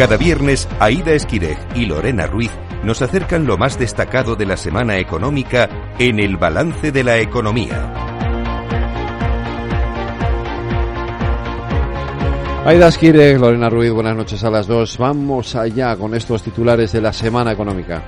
Cada 0.00 0.16
viernes, 0.16 0.66
Aida 0.78 1.12
Esquireg 1.12 1.58
y 1.74 1.84
Lorena 1.84 2.26
Ruiz 2.26 2.50
nos 2.82 3.02
acercan 3.02 3.46
lo 3.46 3.58
más 3.58 3.78
destacado 3.78 4.34
de 4.34 4.46
la 4.46 4.56
semana 4.56 4.96
económica 4.96 5.68
en 5.98 6.18
el 6.18 6.38
balance 6.38 6.90
de 6.90 7.04
la 7.04 7.18
economía. 7.18 7.92
Aida 12.64 12.88
Esquireg, 12.88 13.38
Lorena 13.38 13.68
Ruiz, 13.68 13.90
buenas 13.92 14.16
noches 14.16 14.42
a 14.42 14.48
las 14.48 14.66
dos. 14.66 14.96
Vamos 14.96 15.54
allá 15.54 15.94
con 15.96 16.14
estos 16.14 16.42
titulares 16.42 16.92
de 16.92 17.02
la 17.02 17.12
semana 17.12 17.52
económica. 17.52 18.02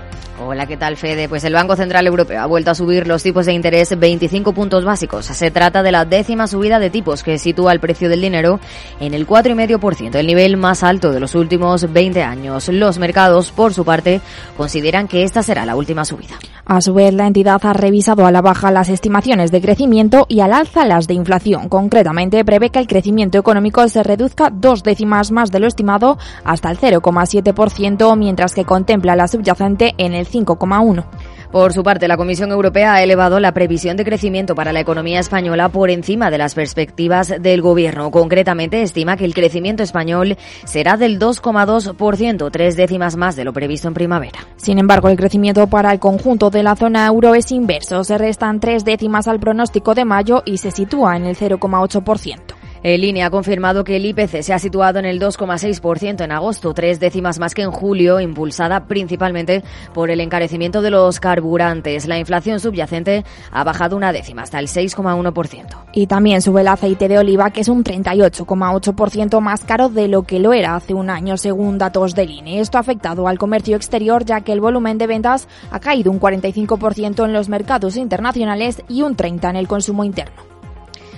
Hola, 0.53 0.67
¿qué 0.67 0.77
tal, 0.77 0.99
Fede? 0.99 1.31
Pues 1.31 1.45
el 1.45 1.55
Banco 1.55 1.77
Central 1.77 2.07
Europeo 2.07 2.39
ha 2.39 2.45
vuelto 2.45 2.71
a 2.71 2.75
subir 2.75 3.07
los 3.07 3.23
tipos 3.23 3.47
de 3.47 3.55
interés 3.55 3.99
25 3.99 4.53
puntos 4.53 4.85
básicos. 4.85 5.25
Se 5.25 5.51
trata 5.51 5.83
de 5.83 5.91
la 5.91 6.05
décima 6.05 6.47
subida 6.47 6.79
de 6.79 6.91
tipos 6.91 7.23
que 7.23 7.39
sitúa 7.39 7.73
el 7.73 7.81
precio 7.81 8.11
del 8.11 8.21
dinero 8.21 8.61
en 9.01 9.15
el 9.15 9.27
4,5%, 9.27 10.15
el 10.17 10.27
nivel 10.27 10.59
más 10.59 10.83
alto 10.83 11.11
de 11.11 11.21
los 11.21 11.35
últimos 11.35 11.91
20 11.91 12.23
años. 12.23 12.69
Los 12.69 12.99
mercados, 12.99 13.51
por 13.51 13.73
su 13.73 13.87
parte, 13.87 14.21
consideran 14.55 15.09
que 15.09 15.23
esta 15.23 15.43
será 15.43 15.65
la 15.65 15.75
última 15.75 16.05
subida. 16.05 16.35
A 16.67 16.83
su 16.83 16.93
vez, 16.93 17.15
la 17.15 17.27
entidad 17.27 17.61
ha 17.65 17.73
revisado 17.73 18.27
a 18.27 18.31
la 18.31 18.43
baja 18.43 18.71
las 18.71 18.91
estimaciones 18.91 19.51
de 19.51 19.63
crecimiento 19.63 20.27
y 20.29 20.41
al 20.41 20.53
alza 20.53 20.85
las 20.85 21.07
de 21.09 21.15
inflación. 21.15 21.71
Concretamente, 21.71 22.45
prevé 22.45 22.69
que 22.69 22.79
el 22.79 22.87
crecimiento 22.87 23.39
económico 23.39 23.89
se 23.89 24.03
reduzca 24.03 24.51
dos 24.51 24.83
décimas 24.83 25.33
más 25.33 25.51
de 25.51 25.61
lo 25.61 25.67
estimado 25.67 26.19
hasta 26.45 26.71
el 26.71 26.79
0,7%, 26.79 28.17
mientras 28.17 28.55
que 28.55 28.65
contempla 28.65 29.17
la 29.17 29.29
subyacente 29.29 29.95
en 29.97 30.13
el 30.13 30.27
5,1%. 30.45 31.05
Por 31.53 31.75
su 31.75 31.83
parte, 31.83 32.09
la 32.09 32.17
Comisión 32.17 32.51
Europea 32.51 32.95
ha 32.95 33.03
elevado 33.03 33.39
la 33.39 33.53
previsión 33.53 33.99
de 33.99 34.07
crecimiento 34.07 34.55
para 34.55 34.73
la 34.73 34.81
economía 34.81 35.21
española 35.21 35.69
por 35.69 35.91
encima 35.91 36.31
de 36.31 36.39
las 36.39 36.55
perspectivas 36.55 37.35
del 37.41 37.61
Gobierno. 37.61 38.11
Concretamente, 38.11 38.81
estima 38.81 39.19
que 39.19 39.27
el 39.27 39.35
crecimiento 39.35 39.83
español 39.83 40.39
será 40.65 40.97
del 40.97 41.19
2,2%, 41.19 42.51
tres 42.51 42.77
décimas 42.77 43.17
más 43.17 43.37
de 43.37 43.45
lo 43.45 43.53
previsto 43.53 43.87
en 43.87 43.93
primavera. 43.93 44.39
Sin 44.57 44.79
embargo, 44.79 45.11
el 45.11 45.19
crecimiento 45.19 45.67
para 45.67 45.93
el 45.93 45.99
conjunto 45.99 46.49
de 46.49 46.63
la 46.63 46.75
zona 46.75 47.07
euro 47.07 47.35
es 47.35 47.53
inverso. 47.53 48.03
Se 48.03 48.17
restan 48.17 48.59
tres 48.59 48.87
décimas 48.87 49.29
al 49.29 49.39
pronóstico 49.39 49.95
de 49.95 50.07
mayo 50.07 50.43
y 50.47 50.57
se 50.57 50.71
sitúa 50.71 51.19
en 51.19 51.27
el 51.27 51.37
0,8%. 51.37 52.62
El 52.83 53.05
INE 53.05 53.23
ha 53.23 53.31
confirmado 53.31 53.85
que 53.85 53.95
el 53.95 54.07
IPC 54.07 54.43
se 54.43 54.53
ha 54.53 54.59
situado 54.59 54.99
en 54.99 55.05
el 55.05 55.21
2,6% 55.21 56.25
en 56.25 56.33
agosto, 56.33 56.75
tres 56.75 56.99
décimas 56.99 57.39
más 57.39 57.55
que 57.55 57.63
en 57.63 57.71
julio, 57.71 58.19
impulsada 58.19 58.87
principalmente 58.87 59.63
por 59.95 60.11
el 60.11 60.21
encarecimiento 60.21 60.83
de 60.83 60.91
los 60.91 61.21
carburantes. 61.21 62.09
La 62.09 62.19
inflación 62.19 62.59
subyacente 62.59 63.25
ha 63.53 63.63
bajado 63.63 63.97
una 63.97 64.13
décima 64.13 64.43
hasta 64.43 64.59
el 64.59 64.67
6,1%. 64.67 65.85
Y 65.93 66.09
también 66.09 66.43
sube 66.43 66.63
el 66.63 66.69
aceite 66.69 67.07
de 67.07 67.19
oliva, 67.19 67.51
que 67.51 67.61
es 67.61 67.69
un 67.69 67.85
38,8% 67.85 69.41
más 69.41 69.65
caro 69.65 69.89
de 69.89 70.09
lo 70.09 70.25
que 70.25 70.41
lo 70.41 70.53
era 70.53 70.75
hace 70.75 70.93
un 70.93 71.09
año, 71.09 71.37
según 71.37 71.79
datos 71.79 72.17
del 72.17 72.31
INE. 72.31 72.59
Esto 72.59 72.79
ha 72.79 72.81
afectado 72.81 73.29
al 73.29 73.39
comercio 73.39 73.77
exterior, 73.77 74.25
ya 74.25 74.41
que 74.41 74.51
el 74.51 74.61
volumen 74.61 74.99
de 74.99 75.07
ventas 75.07 75.47
ha 75.71 75.79
caído 75.79 76.11
un 76.11 76.19
45% 76.19 77.25
en 77.25 77.33
los 77.33 77.49
mercados 77.49 77.97
internacionales 77.97 78.83
y 78.89 79.03
un 79.03 79.17
30% 79.17 79.51
en 79.51 79.57
el 79.57 79.69
consumo 79.69 80.03
interno. 80.03 80.52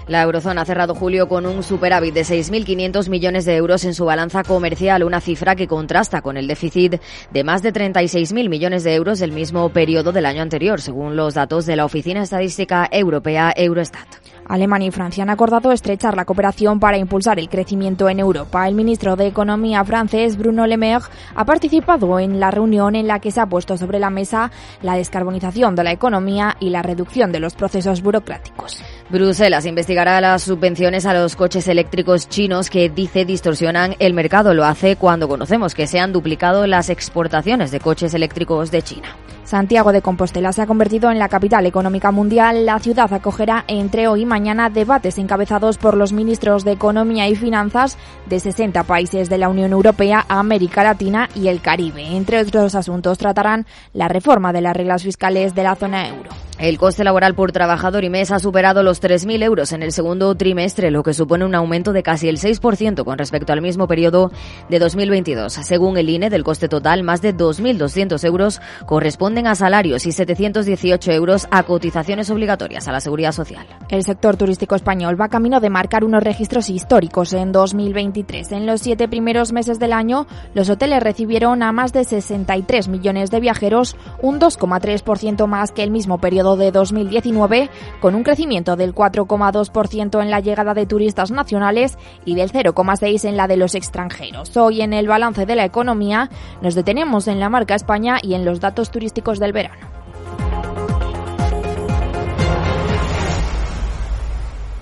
La 0.06 0.22
eurozona 0.22 0.62
ha 0.62 0.64
cerrado 0.66 0.94
julio 0.94 1.28
con 1.28 1.46
un 1.46 1.62
superávit 1.62 2.12
de 2.12 2.22
6.500 2.22 3.08
millones 3.08 3.46
de 3.46 3.56
euros 3.56 3.84
en 3.84 3.94
su 3.94 4.04
balanza 4.04 4.42
comercial, 4.42 5.02
una 5.02 5.22
cifra 5.22 5.56
que 5.56 5.66
contrasta 5.66 6.20
con 6.20 6.36
el 6.36 6.46
déficit 6.46 7.00
de 7.30 7.44
más 7.44 7.62
de 7.62 7.72
36.000 7.72 8.50
millones 8.50 8.84
de 8.84 8.94
euros 8.94 9.18
del 9.18 9.32
mismo 9.32 9.70
periodo 9.70 10.12
del 10.12 10.26
año 10.26 10.42
anterior, 10.42 10.82
según 10.82 11.16
los 11.16 11.34
datos 11.34 11.64
de 11.64 11.76
la 11.76 11.86
Oficina 11.86 12.22
Estadística 12.22 12.86
Europea 12.90 13.54
Eurostat. 13.56 14.08
Alemania 14.46 14.88
y 14.88 14.90
Francia 14.90 15.22
han 15.22 15.30
acordado 15.30 15.72
estrechar 15.72 16.16
la 16.16 16.24
cooperación 16.24 16.80
para 16.80 16.98
impulsar 16.98 17.38
el 17.38 17.48
crecimiento 17.48 18.08
en 18.08 18.20
Europa. 18.20 18.66
El 18.68 18.74
ministro 18.74 19.16
de 19.16 19.26
Economía 19.26 19.84
francés, 19.84 20.36
Bruno 20.36 20.66
Le 20.66 20.76
Maire, 20.76 21.04
ha 21.34 21.44
participado 21.44 22.18
en 22.18 22.40
la 22.40 22.50
reunión 22.50 22.94
en 22.94 23.06
la 23.06 23.20
que 23.20 23.30
se 23.30 23.40
ha 23.40 23.46
puesto 23.46 23.76
sobre 23.76 23.98
la 23.98 24.10
mesa 24.10 24.50
la 24.82 24.96
descarbonización 24.96 25.74
de 25.74 25.84
la 25.84 25.92
economía 25.92 26.56
y 26.60 26.70
la 26.70 26.82
reducción 26.82 27.32
de 27.32 27.40
los 27.40 27.54
procesos 27.54 28.02
burocráticos. 28.02 28.82
Bruselas 29.10 29.66
investigará 29.66 30.20
las 30.20 30.42
subvenciones 30.42 31.06
a 31.06 31.14
los 31.14 31.36
coches 31.36 31.68
eléctricos 31.68 32.28
chinos 32.28 32.70
que 32.70 32.88
dice 32.88 33.24
distorsionan 33.24 33.96
el 33.98 34.14
mercado. 34.14 34.54
Lo 34.54 34.64
hace 34.64 34.96
cuando 34.96 35.28
conocemos 35.28 35.74
que 35.74 35.86
se 35.86 36.00
han 36.00 36.12
duplicado 36.12 36.66
las 36.66 36.88
exportaciones 36.88 37.70
de 37.70 37.80
coches 37.80 38.14
eléctricos 38.14 38.70
de 38.70 38.82
China. 38.82 39.16
Santiago 39.44 39.92
de 39.92 40.00
Compostela 40.00 40.52
se 40.52 40.62
ha 40.62 40.66
convertido 40.66 41.10
en 41.10 41.18
la 41.18 41.28
capital 41.28 41.66
económica 41.66 42.10
mundial. 42.10 42.64
La 42.64 42.78
ciudad 42.78 43.12
acogerá 43.12 43.64
entre 43.68 44.08
hoy 44.08 44.22
y 44.22 44.26
mañana 44.26 44.70
debates 44.70 45.18
encabezados 45.18 45.76
por 45.76 45.96
los 45.96 46.12
ministros 46.12 46.64
de 46.64 46.72
Economía 46.72 47.28
y 47.28 47.36
Finanzas 47.36 47.98
de 48.26 48.40
60 48.40 48.84
países 48.84 49.28
de 49.28 49.38
la 49.38 49.50
Unión 49.50 49.72
Europea, 49.72 50.24
América 50.28 50.82
Latina 50.82 51.28
y 51.34 51.48
el 51.48 51.60
Caribe. 51.60 52.16
Entre 52.16 52.40
otros 52.40 52.74
asuntos 52.74 53.18
tratarán 53.18 53.66
la 53.92 54.08
reforma 54.08 54.52
de 54.52 54.62
las 54.62 54.76
reglas 54.76 55.02
fiscales 55.02 55.54
de 55.54 55.62
la 55.62 55.76
zona 55.76 56.08
euro. 56.08 56.30
El 56.58 56.78
coste 56.78 57.02
laboral 57.02 57.34
por 57.34 57.50
trabajador 57.50 58.04
y 58.04 58.10
mes 58.10 58.30
ha 58.30 58.38
superado 58.38 58.84
los 58.84 59.02
3.000 59.02 59.42
euros 59.42 59.72
en 59.72 59.82
el 59.82 59.90
segundo 59.90 60.36
trimestre, 60.36 60.92
lo 60.92 61.02
que 61.02 61.12
supone 61.12 61.44
un 61.44 61.56
aumento 61.56 61.92
de 61.92 62.04
casi 62.04 62.28
el 62.28 62.38
6% 62.38 63.04
con 63.04 63.18
respecto 63.18 63.52
al 63.52 63.60
mismo 63.60 63.88
periodo 63.88 64.30
de 64.70 64.78
2022. 64.78 65.52
Según 65.52 65.98
el 65.98 66.08
INE, 66.08 66.30
del 66.30 66.44
coste 66.44 66.68
total, 66.68 67.02
más 67.02 67.22
de 67.22 67.36
2.200 67.36 68.24
euros 68.24 68.60
corresponden 68.86 69.33
a 69.34 69.54
salarios 69.56 70.06
y 70.06 70.12
718 70.12 71.10
euros 71.10 71.48
a 71.50 71.64
cotizaciones 71.64 72.30
obligatorias 72.30 72.86
a 72.86 72.92
la 72.92 73.00
seguridad 73.00 73.32
social. 73.32 73.66
El 73.88 74.04
sector 74.04 74.36
turístico 74.36 74.76
español 74.76 75.20
va 75.20 75.28
camino 75.28 75.58
de 75.60 75.70
marcar 75.70 76.04
unos 76.04 76.22
registros 76.22 76.70
históricos 76.70 77.32
en 77.32 77.50
2023. 77.50 78.52
En 78.52 78.64
los 78.64 78.80
siete 78.80 79.08
primeros 79.08 79.52
meses 79.52 79.80
del 79.80 79.92
año, 79.92 80.28
los 80.54 80.70
hoteles 80.70 81.02
recibieron 81.02 81.64
a 81.64 81.72
más 81.72 81.92
de 81.92 82.04
63 82.04 82.86
millones 82.86 83.32
de 83.32 83.40
viajeros, 83.40 83.96
un 84.22 84.38
2,3% 84.38 85.46
más 85.48 85.72
que 85.72 85.82
el 85.82 85.90
mismo 85.90 86.18
periodo 86.18 86.56
de 86.56 86.70
2019, 86.70 87.70
con 88.00 88.14
un 88.14 88.22
crecimiento 88.22 88.76
del 88.76 88.94
4,2% 88.94 90.22
en 90.22 90.30
la 90.30 90.40
llegada 90.40 90.74
de 90.74 90.86
turistas 90.86 91.32
nacionales 91.32 91.98
y 92.24 92.36
del 92.36 92.52
0,6% 92.52 93.28
en 93.28 93.36
la 93.36 93.48
de 93.48 93.56
los 93.56 93.74
extranjeros. 93.74 94.56
Hoy 94.56 94.82
en 94.82 94.92
el 94.92 95.08
balance 95.08 95.44
de 95.44 95.56
la 95.56 95.64
economía 95.64 96.30
nos 96.62 96.76
detenemos 96.76 97.26
en 97.26 97.40
la 97.40 97.48
marca 97.48 97.74
España 97.74 98.18
y 98.22 98.34
en 98.34 98.44
los 98.44 98.60
datos 98.60 98.90
turísticos 98.90 99.23
del 99.32 99.52
verano. 99.52 99.94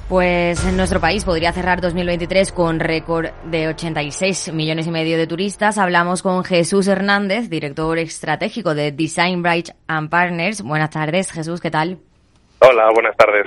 Pues 0.09 0.63
en 0.67 0.77
nuestro 0.77 1.01
país 1.01 1.25
podría 1.25 1.53
cerrar 1.53 1.81
2023 1.81 2.53
con 2.53 2.81
récord 2.81 3.31
de 3.45 3.69
86 3.69 4.53
millones 4.53 4.87
y 4.87 4.91
medio 4.91 5.17
de 5.17 5.27
turistas. 5.27 5.79
Hablamos 5.79 6.23
con 6.23 6.45
Jesús 6.45 6.87
Hernández, 6.87 7.49
director 7.49 7.97
estratégico 7.99 8.75
de 8.75 8.93
Design 8.93 9.43
Bright 9.43 9.71
and 9.87 10.11
Partners. 10.11 10.61
Buenas 10.61 10.91
tardes, 10.91 11.33
Jesús, 11.33 11.63
¿qué 11.63 11.71
tal? 11.71 11.99
Hola, 12.59 12.91
buenas 12.93 13.17
tardes. 13.17 13.47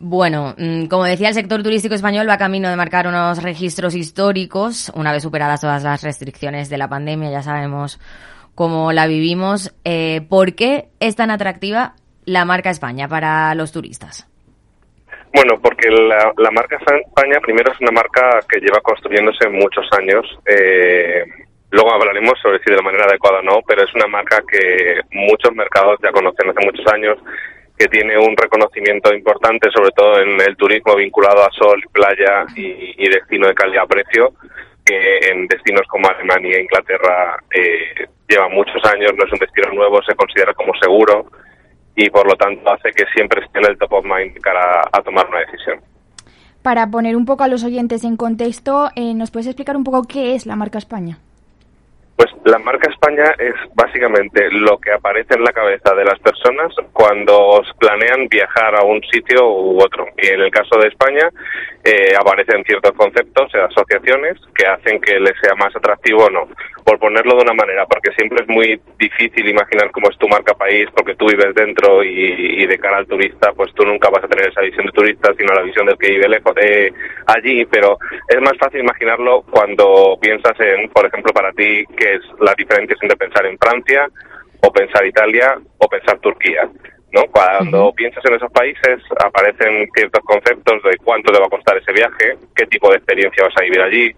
Bueno, 0.00 0.56
mm, 0.58 0.86
como 0.86 1.04
decía, 1.04 1.28
el 1.28 1.34
sector 1.34 1.62
turístico 1.62 1.94
español 1.94 2.28
va 2.28 2.36
camino 2.36 2.68
de 2.68 2.74
marcar 2.74 3.06
unos 3.06 3.40
registros 3.40 3.94
históricos, 3.94 4.90
una 4.96 5.12
vez 5.12 5.22
superadas 5.22 5.60
todas 5.60 5.84
las 5.84 6.02
restricciones 6.02 6.68
de 6.68 6.78
la 6.78 6.88
pandemia, 6.88 7.30
ya 7.30 7.42
sabemos 7.42 8.00
cómo 8.54 8.92
la 8.92 9.06
vivimos. 9.06 9.74
Eh, 9.84 10.22
¿Por 10.28 10.54
qué 10.54 10.88
es 11.00 11.16
tan 11.16 11.30
atractiva 11.30 11.94
la 12.24 12.44
marca 12.44 12.70
España 12.70 13.08
para 13.08 13.54
los 13.54 13.72
turistas? 13.72 14.28
Bueno, 15.34 15.58
porque 15.62 15.88
la, 15.88 16.50
marca 16.50 16.76
España 16.76 17.40
primero 17.40 17.72
es 17.72 17.80
una 17.80 17.90
marca 17.90 18.40
que 18.46 18.60
lleva 18.60 18.80
construyéndose 18.82 19.48
muchos 19.48 19.86
años. 19.98 20.26
Eh, 20.44 21.24
luego 21.70 21.94
hablaremos 21.94 22.34
sobre 22.42 22.58
si 22.58 22.70
de 22.70 22.76
la 22.76 22.82
manera 22.82 23.06
adecuada 23.06 23.38
o 23.38 23.42
no, 23.42 23.60
pero 23.66 23.82
es 23.82 23.94
una 23.94 24.06
marca 24.06 24.42
que 24.46 25.00
muchos 25.10 25.54
mercados 25.54 25.98
ya 26.02 26.12
conocen 26.12 26.50
hace 26.50 26.66
muchos 26.66 26.86
años, 26.92 27.16
que 27.78 27.88
tiene 27.88 28.18
un 28.18 28.36
reconocimiento 28.36 29.14
importante, 29.14 29.70
sobre 29.74 29.90
todo 29.96 30.20
en 30.20 30.38
el 30.38 30.54
turismo 30.54 30.96
vinculado 30.96 31.44
a 31.44 31.50
sol, 31.50 31.82
playa 31.92 32.44
y, 32.54 33.08
destino 33.08 33.48
de 33.48 33.54
calidad-precio, 33.54 34.34
que 34.84 35.18
en 35.30 35.46
destinos 35.46 35.86
como 35.88 36.08
Alemania 36.08 36.60
Inglaterra 36.60 37.38
eh, 37.50 38.06
lleva 38.32 38.48
muchos 38.48 38.82
años, 38.84 39.12
no 39.16 39.24
es 39.24 39.32
un 39.32 39.38
destino 39.38 39.72
nuevo, 39.72 40.00
se 40.02 40.14
considera 40.14 40.54
como 40.54 40.72
seguro 40.80 41.26
y 41.94 42.08
por 42.10 42.26
lo 42.26 42.34
tanto 42.36 42.72
hace 42.72 42.90
que 42.90 43.04
siempre 43.14 43.44
esté 43.44 43.58
en 43.58 43.66
el 43.66 43.78
top 43.78 43.92
of 43.92 44.04
mind 44.04 44.38
cara 44.40 44.82
a 44.90 45.02
tomar 45.02 45.28
una 45.28 45.40
decisión. 45.40 45.80
Para 46.62 46.86
poner 46.86 47.16
un 47.16 47.26
poco 47.26 47.44
a 47.44 47.48
los 47.48 47.64
oyentes 47.64 48.04
en 48.04 48.16
contexto, 48.16 48.90
eh, 48.94 49.14
¿nos 49.14 49.30
puedes 49.30 49.48
explicar 49.48 49.76
un 49.76 49.84
poco 49.84 50.04
qué 50.04 50.34
es 50.34 50.46
la 50.46 50.56
marca 50.56 50.78
España? 50.78 51.18
Pues 52.16 52.30
la 52.44 52.58
marca 52.58 52.90
España 52.90 53.24
es 53.38 53.54
básicamente 53.74 54.50
lo 54.50 54.78
que 54.78 54.92
aparece 54.92 55.34
en 55.34 55.44
la 55.44 55.52
cabeza 55.52 55.94
de 55.94 56.04
las 56.04 56.18
personas 56.20 56.74
cuando 56.92 57.62
planean 57.78 58.28
viajar 58.28 58.76
a 58.76 58.84
un 58.84 59.02
sitio 59.12 59.48
u 59.48 59.82
otro. 59.82 60.06
Y 60.18 60.28
en 60.28 60.40
el 60.40 60.50
caso 60.50 60.78
de 60.78 60.88
España 60.88 61.28
eh, 61.84 62.14
aparecen 62.18 62.62
ciertos 62.64 62.92
conceptos 62.92 63.50
y 63.54 63.58
asociaciones 63.58 64.38
que 64.54 64.66
hacen 64.66 65.00
que 65.00 65.18
le 65.18 65.32
sea 65.40 65.54
más 65.56 65.74
atractivo 65.74 66.26
o 66.26 66.30
no. 66.30 66.48
Por 66.84 66.98
ponerlo 66.98 67.36
de 67.36 67.42
una 67.42 67.54
manera, 67.54 67.86
porque 67.86 68.12
siempre 68.16 68.38
es 68.42 68.48
muy 68.48 68.80
difícil 68.98 69.48
imaginar 69.48 69.90
cómo 69.90 70.08
es 70.10 70.18
tu 70.18 70.28
marca 70.28 70.54
país, 70.54 70.88
porque 70.94 71.14
tú 71.14 71.26
vives 71.26 71.54
dentro 71.54 72.02
y, 72.02 72.66
de 72.66 72.78
cara 72.78 72.98
al 72.98 73.06
turista, 73.06 73.52
pues 73.52 73.72
tú 73.74 73.84
nunca 73.84 74.10
vas 74.10 74.24
a 74.24 74.28
tener 74.28 74.48
esa 74.48 74.62
visión 74.62 74.86
de 74.86 74.92
turista, 74.92 75.32
sino 75.36 75.54
la 75.54 75.62
visión 75.62 75.86
del 75.86 75.98
que 75.98 76.12
vive 76.12 76.28
lejos 76.28 76.54
de 76.54 76.92
allí. 77.26 77.64
Pero 77.66 77.98
es 78.28 78.40
más 78.40 78.54
fácil 78.58 78.80
imaginarlo 78.80 79.42
cuando 79.42 80.18
piensas 80.20 80.58
en, 80.60 80.88
por 80.88 81.06
ejemplo, 81.06 81.32
para 81.32 81.52
ti, 81.52 81.84
que 82.02 82.14
es 82.14 82.22
la 82.40 82.54
diferencia 82.54 82.96
entre 83.00 83.16
pensar 83.16 83.46
en 83.46 83.56
Francia 83.58 84.08
o 84.60 84.72
pensar 84.72 85.06
Italia 85.06 85.58
o 85.78 85.88
pensar 85.88 86.18
Turquía. 86.18 86.68
¿no? 87.12 87.26
Cuando 87.26 87.92
piensas 87.92 88.24
en 88.24 88.34
esos 88.34 88.50
países 88.50 89.00
aparecen 89.24 89.88
ciertos 89.94 90.24
conceptos 90.24 90.82
de 90.82 90.96
cuánto 91.04 91.30
te 91.30 91.38
va 91.38 91.46
a 91.46 91.50
costar 91.50 91.76
ese 91.76 91.92
viaje, 91.92 92.38
qué 92.56 92.66
tipo 92.66 92.90
de 92.90 92.96
experiencia 92.96 93.44
vas 93.44 93.54
a 93.56 93.62
vivir 93.62 93.80
allí, 93.80 94.12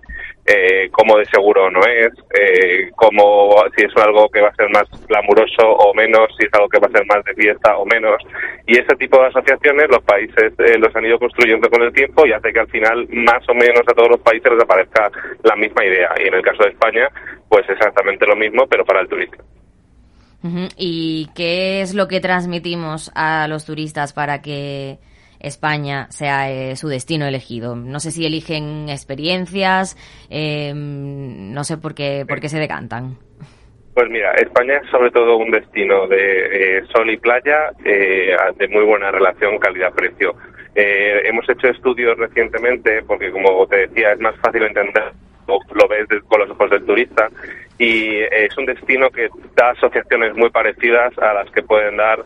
eh, 0.47 0.89
cómo 0.91 1.17
de 1.17 1.25
seguro 1.27 1.71
no 1.71 1.81
es, 1.81 2.13
eh, 2.39 2.91
cómo, 2.97 3.57
si 3.77 3.85
es 3.85 3.97
algo 3.97 4.29
que 4.29 4.43
va 4.43 4.49
a 4.49 4.55
ser 4.55 4.69
más 4.71 4.85
glamuroso 5.07 5.67
o 5.67 5.95
menos, 5.95 6.29
si 6.39 6.47
es 6.47 6.53
algo 6.53 6.69
que 6.69 6.79
va 6.79 6.89
a 6.89 6.99
ser 6.99 7.07
más 7.07 7.25
de 7.25 7.35
fiesta 7.35 7.77
o 7.79 7.87
menos. 7.87 8.17
Y 8.67 8.79
ese 8.79 8.95
tipo 8.97 9.19
de 9.21 9.29
asociaciones 9.29 9.89
los 9.89 10.03
países 10.03 10.53
eh, 10.59 10.79
los 10.79 10.95
han 10.95 11.07
ido 11.07 11.19
construyendo 11.19 11.69
con 11.71 11.83
el 11.83 11.93
tiempo 11.93 12.27
y 12.27 12.33
hace 12.33 12.53
que 12.53 12.61
al 12.61 12.69
final 12.69 13.09
más 13.09 13.49
o 13.49 13.55
menos 13.55 13.83
a 13.89 13.95
todos 13.95 14.11
los 14.11 14.21
países 14.21 14.53
les 14.53 14.63
aparezca 14.63 15.11
la 15.43 15.57
misma 15.57 15.85
idea. 15.85 16.11
Y 16.23 16.29
en 16.29 16.35
el 16.35 16.43
caso 16.43 16.63
de 16.65 16.71
España, 16.71 17.09
pues 17.49 17.69
exactamente 17.69 18.27
lo 18.27 18.37
mismo, 18.37 18.67
pero 18.69 18.85
para 18.85 19.01
el 19.01 19.09
turista. 19.09 19.39
¿Y 20.77 21.31
qué 21.35 21.81
es 21.81 21.95
lo 21.95 22.07
que 22.07 22.21
transmitimos 22.21 23.11
a 23.15 23.49
los 23.49 23.65
turistas 23.65 24.13
para 24.13 24.43
que 24.43 24.99
España 25.47 26.07
sea 26.11 26.51
eh, 26.51 26.77
su 26.77 26.89
destino 26.89 27.27
elegido? 27.27 27.77
No 27.77 28.01
sé 28.01 28.11
si 28.11 28.27
eligen 28.27 28.89
experiencias, 28.89 29.97
em, 30.31 31.53
no 31.53 31.65
sé 31.65 31.79
por 31.79 31.95
qué, 31.95 32.25
por 32.27 32.41
qué 32.41 32.49
se 32.49 32.59
decantan. 32.59 33.17
Pues 33.95 34.11
mira, 34.11 34.33
España 34.35 34.81
es 34.83 34.91
sobre 34.91 35.11
todo 35.11 35.37
un 35.37 35.51
destino 35.51 36.07
de 36.09 36.79
eh, 36.79 36.83
sol 36.93 37.09
y 37.11 37.17
playa 37.17 37.71
eh, 37.85 38.35
de 38.57 38.69
muy 38.69 38.85
buena 38.85 39.11
relación 39.11 39.59
calidad-precio. 39.59 40.35
hemos 40.75 41.49
hecho 41.49 41.69
estudios 41.69 42.19
recientemente 42.19 43.03
porque, 43.07 43.31
como 43.31 43.65
te 43.69 43.87
decía, 43.87 44.13
es 44.13 44.19
más 44.19 44.35
fácil 44.41 44.65
entender 44.65 45.13
lo 45.47 45.89
ves 45.89 46.07
con 46.29 46.41
los 46.41 46.51
ojos 46.51 46.71
del 46.71 46.85
turista 46.85 47.29
y 47.79 48.19
es 48.19 48.57
un 48.57 48.67
destino 48.67 49.11
que 49.11 49.29
da 49.55 49.71
asociaciones 49.71 50.35
muy 50.37 50.51
parecidas 50.51 51.17
a 51.19 51.35
las 51.35 51.51
que 51.51 51.63
pueden 51.63 51.97
dar 51.97 52.25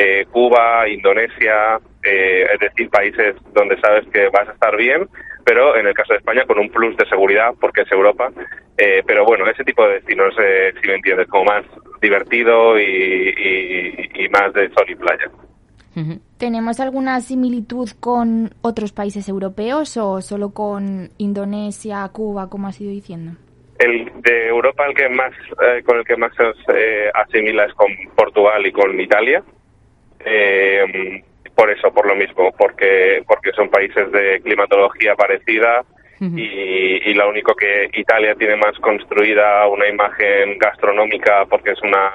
eh, 0.00 0.26
Cuba, 0.30 0.88
Indonesia, 0.88 1.78
eh, 2.02 2.46
es 2.54 2.58
decir, 2.58 2.88
países 2.88 3.36
donde 3.52 3.78
sabes 3.80 4.06
que 4.08 4.28
vas 4.30 4.48
a 4.48 4.52
estar 4.52 4.74
bien, 4.76 5.06
pero 5.44 5.76
en 5.76 5.86
el 5.86 5.94
caso 5.94 6.14
de 6.14 6.20
España 6.20 6.46
con 6.46 6.58
un 6.58 6.70
plus 6.70 6.96
de 6.96 7.06
seguridad 7.06 7.50
porque 7.60 7.82
es 7.82 7.92
Europa. 7.92 8.30
Eh, 8.78 9.02
pero 9.06 9.26
bueno, 9.26 9.46
ese 9.46 9.62
tipo 9.62 9.86
de 9.86 9.94
destinos, 9.94 10.34
si 10.80 10.88
me 10.88 10.94
entiendes, 10.94 11.28
como 11.28 11.44
más 11.44 11.64
divertido 12.00 12.80
y, 12.80 14.26
más 14.30 14.54
de 14.54 14.70
sol 14.70 14.86
y 14.88 14.94
playa. 14.94 15.30
¿Tenemos 16.38 16.80
alguna 16.80 17.20
similitud 17.20 17.90
con 18.00 18.54
otros 18.62 18.92
países 18.92 19.28
europeos 19.28 19.98
o 19.98 20.22
solo 20.22 20.50
con 20.54 21.10
Indonesia, 21.18 22.08
Cuba, 22.10 22.48
como 22.48 22.68
has 22.68 22.80
ido 22.80 22.90
diciendo? 22.90 23.32
El 23.78 24.10
de 24.22 24.48
Europa 24.48 24.86
el 24.86 24.94
que 24.94 25.08
más 25.08 25.32
eh, 25.62 25.82
con 25.82 25.98
el 25.98 26.04
que 26.04 26.16
más 26.16 26.32
se 26.36 26.44
eh, 26.74 27.10
asimila 27.12 27.64
es 27.64 27.74
con 27.74 27.88
Portugal 28.14 28.66
y 28.66 28.72
con 28.72 28.98
Italia. 28.98 29.42
Eh, 30.24 31.22
por 31.54 31.70
eso, 31.70 31.92
por 31.92 32.06
lo 32.06 32.14
mismo, 32.14 32.52
porque 32.56 33.22
porque 33.26 33.52
son 33.52 33.68
países 33.68 34.10
de 34.12 34.40
climatología 34.42 35.14
parecida 35.14 35.84
y, 36.20 37.10
y, 37.10 37.14
lo 37.14 37.30
único 37.30 37.54
que 37.54 37.88
Italia 37.94 38.34
tiene 38.34 38.54
más 38.56 38.78
construida 38.80 39.66
una 39.68 39.88
imagen 39.88 40.58
gastronómica 40.58 41.46
porque 41.48 41.70
es 41.70 41.80
una, 41.82 42.12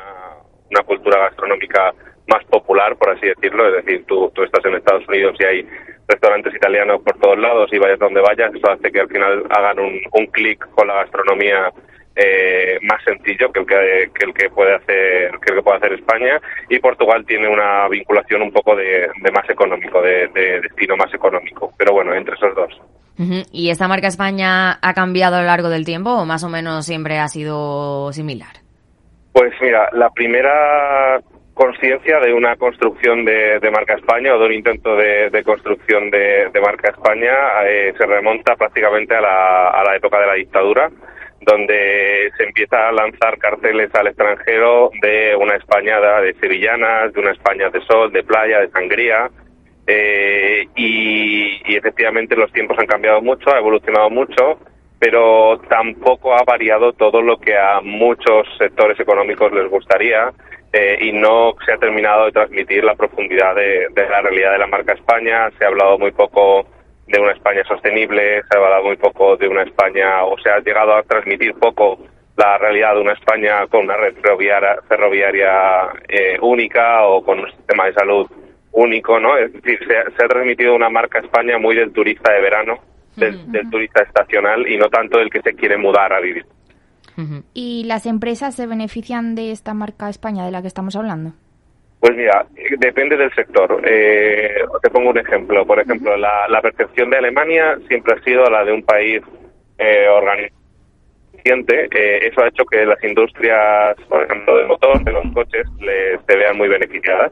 una 0.69 0.83
cultura 0.83 1.19
gastronómica 1.21 1.91
más 2.27 2.43
popular, 2.45 2.95
por 2.97 3.09
así 3.09 3.25
decirlo. 3.25 3.67
Es 3.67 3.83
decir, 3.83 4.05
tú, 4.05 4.31
tú 4.35 4.43
estás 4.43 4.63
en 4.65 4.75
Estados 4.75 5.07
Unidos 5.07 5.35
y 5.39 5.43
hay 5.45 5.67
restaurantes 6.07 6.53
italianos 6.53 7.01
por 7.01 7.17
todos 7.19 7.39
lados 7.39 7.71
y 7.73 7.79
vayas 7.79 7.97
donde 7.97 8.21
vayas, 8.21 8.53
eso 8.53 8.69
hace 8.69 8.91
que 8.91 8.99
al 8.99 9.09
final 9.09 9.43
hagan 9.49 9.79
un, 9.79 9.99
un 10.11 10.25
clic 10.27 10.63
con 10.71 10.87
la 10.87 10.95
gastronomía 10.95 11.71
eh, 12.15 12.79
más 12.81 13.03
sencillo 13.03 13.51
que 13.51 13.59
el 13.59 13.65
que, 13.65 14.11
que, 14.13 14.25
el 14.25 14.33
que 14.33 14.49
puede 14.49 14.75
hacer 14.75 15.31
que 15.39 15.51
el 15.51 15.55
que 15.57 15.61
puede 15.63 15.77
hacer 15.77 15.93
España. 15.93 16.39
Y 16.69 16.79
Portugal 16.79 17.25
tiene 17.25 17.47
una 17.47 17.87
vinculación 17.89 18.41
un 18.41 18.51
poco 18.51 18.75
de, 18.75 19.09
más 19.33 19.49
económico 19.49 20.01
de, 20.01 20.27
destino 20.61 20.95
más 20.97 21.13
económico. 21.13 21.71
Pero 21.77 21.93
bueno 21.93 22.13
entre 22.13 22.35
esos 22.35 22.55
dos. 22.55 22.81
Y 23.51 23.69
esta 23.69 23.87
marca 23.87 24.07
España 24.07 24.77
ha 24.81 24.93
cambiado 24.93 25.37
a 25.37 25.39
lo 25.39 25.45
largo 25.45 25.69
del 25.69 25.85
tiempo 25.85 26.11
o 26.11 26.25
más 26.25 26.43
o 26.43 26.49
menos 26.49 26.85
siempre 26.85 27.17
ha 27.17 27.29
sido 27.29 28.11
similar 28.11 28.65
pues 29.35 29.53
mira 29.59 29.89
la 29.91 30.09
primera 30.11 31.19
conciencia 31.53 32.21
de 32.21 32.33
una 32.33 32.55
construcción 32.55 33.25
de, 33.25 33.59
marca 33.69 33.95
España 33.95 34.33
o 34.33 34.39
de 34.39 34.45
un 34.45 34.53
intento 34.53 34.95
de, 34.95 35.43
construcción 35.43 36.09
de, 36.09 36.49
marca 36.61 36.91
España 36.91 37.33
eh, 37.65 37.93
se 37.97 38.05
remonta 38.05 38.55
prácticamente 38.55 39.13
a 39.13 39.19
la, 39.19 39.67
a 39.71 39.83
la 39.83 39.95
época 39.97 40.19
de 40.21 40.27
la 40.27 40.33
dictadura, 40.35 40.89
donde 41.45 42.31
se 42.37 42.43
empieza 42.43 42.87
a 42.87 42.91
lanzar 42.91 43.37
carteles 43.37 43.93
al 43.95 44.07
extranjero 44.07 44.91
de 45.01 45.35
una 45.35 45.55
España 45.55 45.99
de, 46.21 46.33
sevillanas, 46.35 47.13
de 47.13 47.19
una 47.19 47.31
España 47.31 47.69
de 47.69 47.81
sol, 47.81 48.11
de 48.11 48.23
playa, 48.23 48.59
de 48.59 48.69
sangría. 48.69 49.29
Eh, 49.87 50.67
y, 50.75 51.61
y 51.71 51.75
efectivamente 51.75 52.35
los 52.35 52.51
tiempos 52.51 52.77
han 52.79 52.87
cambiado 52.87 53.21
mucho, 53.21 53.53
ha 53.53 53.59
evolucionado 53.59 54.09
mucho 54.09 54.59
pero 54.99 55.59
tampoco 55.69 56.33
ha 56.33 56.43
variado 56.43 56.93
todo 56.93 57.21
lo 57.21 57.37
que 57.37 57.55
a 57.55 57.81
muchos 57.81 58.47
sectores 58.57 58.99
económicos 58.99 59.51
les 59.51 59.69
gustaría 59.69 60.31
eh, 60.73 60.97
y 61.01 61.11
no 61.11 61.55
se 61.65 61.73
ha 61.73 61.77
terminado 61.77 62.25
de 62.25 62.31
transmitir 62.31 62.83
la 62.83 62.95
profundidad 62.95 63.55
de, 63.55 63.87
la 63.95 64.21
realidad 64.21 64.53
de 64.53 64.57
la 64.57 64.67
marca 64.67 64.93
España. 64.93 65.49
Se 65.57 65.65
ha 65.65 65.67
hablado 65.67 65.97
muy 65.97 66.11
poco 66.11 66.65
de 67.07 67.19
una 67.19 67.33
España 67.33 67.63
sostenible, 67.67 68.41
se 68.41 68.57
ha 68.57 68.61
hablado 68.61 68.83
muy 68.83 68.97
poco 68.97 69.37
de 69.37 69.47
una 69.47 69.63
España, 69.63 70.23
o 70.23 70.37
se 70.39 70.49
ha 70.49 70.59
llegado 70.59 70.95
a 70.95 71.03
transmitir 71.03 71.53
poco 71.53 71.99
la 72.37 72.57
realidad 72.57 72.95
de 72.95 73.01
una 73.01 73.13
España 73.13 73.65
con 73.67 73.85
una 73.85 73.95
red 73.95 74.15
ferroviaria, 74.15 74.77
ferroviaria 74.87 75.51
eh, 76.07 76.37
única 76.41 77.03
o 77.03 77.23
con 77.23 77.39
un 77.39 77.49
sistema 77.51 77.85
de 77.85 77.93
salud 77.93 78.27
único, 78.71 79.19
¿no? 79.19 79.37
Es 79.37 79.53
decir, 79.53 79.79
se 79.87 79.97
ha, 79.97 80.27
transmitido 80.27 80.75
una 80.75 80.89
marca 80.89 81.19
España 81.19 81.57
muy 81.57 81.75
del 81.75 81.93
turista 81.93 82.33
de 82.33 82.41
verano, 82.41 82.79
del, 83.15 83.49
del 83.51 83.69
turista 83.69 84.03
estacional 84.03 84.67
y 84.67 84.77
no 84.77 84.89
tanto 84.89 85.17
del 85.17 85.29
que 85.29 85.41
se 85.41 85.53
quiere 85.53 85.77
mudar 85.77 86.11
a 86.11 86.19
vivir. 86.19 86.45
¿Y 87.53 87.85
las 87.85 88.05
empresas 88.05 88.55
se 88.55 88.67
benefician 88.67 89.35
de 89.35 89.51
esta 89.51 89.73
marca 89.73 90.09
España 90.09 90.43
de 90.43 90.51
la 90.51 90.61
que 90.61 90.67
estamos 90.67 90.97
hablando? 90.97 91.33
Pues 92.05 92.17
mira, 92.17 92.45
depende 92.77 93.17
del 93.17 93.33
sector. 93.33 93.81
Eh, 93.83 94.63
te 94.83 94.91
pongo 94.91 95.09
un 95.09 95.17
ejemplo. 95.17 95.65
Por 95.65 95.79
ejemplo, 95.79 96.15
la, 96.15 96.61
percepción 96.61 97.09
de 97.09 97.17
Alemania 97.17 97.79
siempre 97.87 98.13
ha 98.13 98.23
sido 98.23 98.45
la 98.45 98.63
de 98.63 98.73
un 98.73 98.83
país 98.83 99.23
eh, 99.79 100.07
organizado. 100.07 100.61
Eh, 101.43 102.19
eso 102.31 102.43
ha 102.43 102.47
hecho 102.49 102.63
que 102.65 102.85
las 102.85 103.03
industrias, 103.03 103.95
por 104.07 104.23
ejemplo, 104.23 104.55
del 104.55 104.67
motor, 104.67 105.03
de 105.03 105.13
los 105.13 105.23
coches, 105.33 105.65
les, 105.79 106.19
se 106.27 106.37
vean 106.37 106.55
muy 106.55 106.67
beneficiadas. 106.67 107.31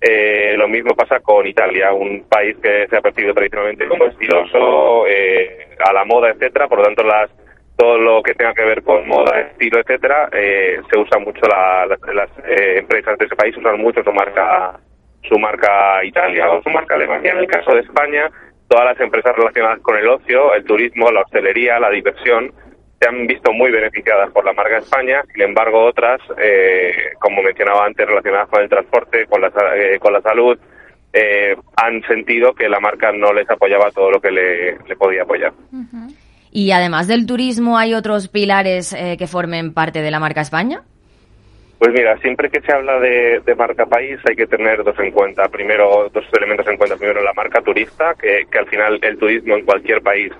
Eh, 0.00 0.54
lo 0.56 0.68
mismo 0.68 0.94
pasa 0.94 1.18
con 1.18 1.44
Italia, 1.44 1.92
un 1.92 2.22
país 2.28 2.56
que 2.62 2.86
se 2.88 2.96
ha 2.96 3.00
percibido 3.00 3.34
tradicionalmente 3.34 3.88
como 3.88 4.04
estiloso, 4.04 5.04
eh, 5.08 5.66
a 5.84 5.92
la 5.92 6.04
moda, 6.04 6.30
etcétera. 6.30 6.68
Por 6.68 6.78
lo 6.78 6.84
tanto, 6.84 7.02
las 7.02 7.28
todo 7.76 7.98
lo 7.98 8.22
que 8.22 8.34
tenga 8.34 8.54
que 8.54 8.64
ver 8.64 8.82
con 8.82 9.06
moda, 9.08 9.40
estilo, 9.40 9.80
etcétera, 9.80 10.28
eh, 10.32 10.80
se 10.90 10.98
usa 10.98 11.18
mucho 11.18 11.40
las 11.48 12.28
eh, 12.46 12.78
empresas 12.78 13.18
de 13.18 13.26
ese 13.26 13.36
país 13.36 13.56
usan 13.56 13.80
mucho 13.80 14.02
su 14.02 14.12
marca 14.12 14.78
su 15.22 15.38
marca 15.38 16.04
Italia 16.04 16.50
o 16.50 16.62
su 16.62 16.70
marca 16.70 16.96
Alemania. 16.96 17.32
En 17.32 17.38
el 17.38 17.46
caso 17.46 17.72
de 17.74 17.80
España, 17.80 18.28
todas 18.68 18.86
las 18.86 19.00
empresas 19.00 19.36
relacionadas 19.36 19.78
con 19.80 19.96
el 19.96 20.08
ocio, 20.08 20.52
el 20.54 20.64
turismo, 20.64 21.10
la 21.10 21.20
hostelería, 21.20 21.78
la 21.78 21.90
diversión, 21.90 22.52
se 23.00 23.08
han 23.08 23.26
visto 23.28 23.52
muy 23.52 23.70
beneficiadas 23.70 24.30
por 24.32 24.44
la 24.44 24.52
marca 24.52 24.78
España. 24.78 25.22
Sin 25.32 25.42
embargo, 25.42 25.84
otras, 25.84 26.20
eh, 26.38 27.12
como 27.20 27.40
mencionaba 27.40 27.86
antes, 27.86 28.04
relacionadas 28.04 28.48
con 28.48 28.62
el 28.62 28.68
transporte, 28.68 29.26
con 29.26 29.40
la, 29.40 29.52
con 30.00 30.12
la 30.12 30.20
salud, 30.22 30.58
han 31.76 32.02
sentido 32.02 32.52
que 32.52 32.68
la 32.68 32.80
marca 32.80 33.12
no 33.12 33.32
les 33.32 33.48
apoyaba 33.48 33.92
todo 33.92 34.10
lo 34.10 34.20
que 34.20 34.30
le, 34.30 34.96
podía 34.96 35.22
apoyar. 35.22 35.52
Y 36.52 36.70
además 36.72 37.08
del 37.08 37.26
turismo, 37.26 37.78
¿hay 37.78 37.94
otros 37.94 38.28
pilares 38.28 38.92
eh, 38.92 39.16
que 39.18 39.26
formen 39.26 39.72
parte 39.72 40.02
de 40.02 40.10
la 40.10 40.20
marca 40.20 40.42
España? 40.42 40.82
Pues 41.78 41.92
mira, 41.94 42.16
siempre 42.18 42.50
que 42.50 42.60
se 42.60 42.72
habla 42.72 43.00
de, 43.00 43.42
marca 43.56 43.86
país 43.86 44.20
hay 44.28 44.36
que 44.36 44.46
tener 44.46 44.84
dos 44.84 44.96
en 45.00 45.10
cuenta. 45.10 45.48
Primero, 45.48 46.10
dos 46.12 46.24
elementos 46.36 46.68
en 46.68 46.76
cuenta. 46.76 46.96
Primero, 46.96 47.22
la 47.22 47.32
marca 47.32 47.62
turista, 47.62 48.14
que, 48.20 48.46
al 48.56 48.66
final 48.66 49.00
el 49.02 49.18
turismo 49.18 49.56
en 49.56 49.64
cualquier 49.64 50.02
país 50.02 50.30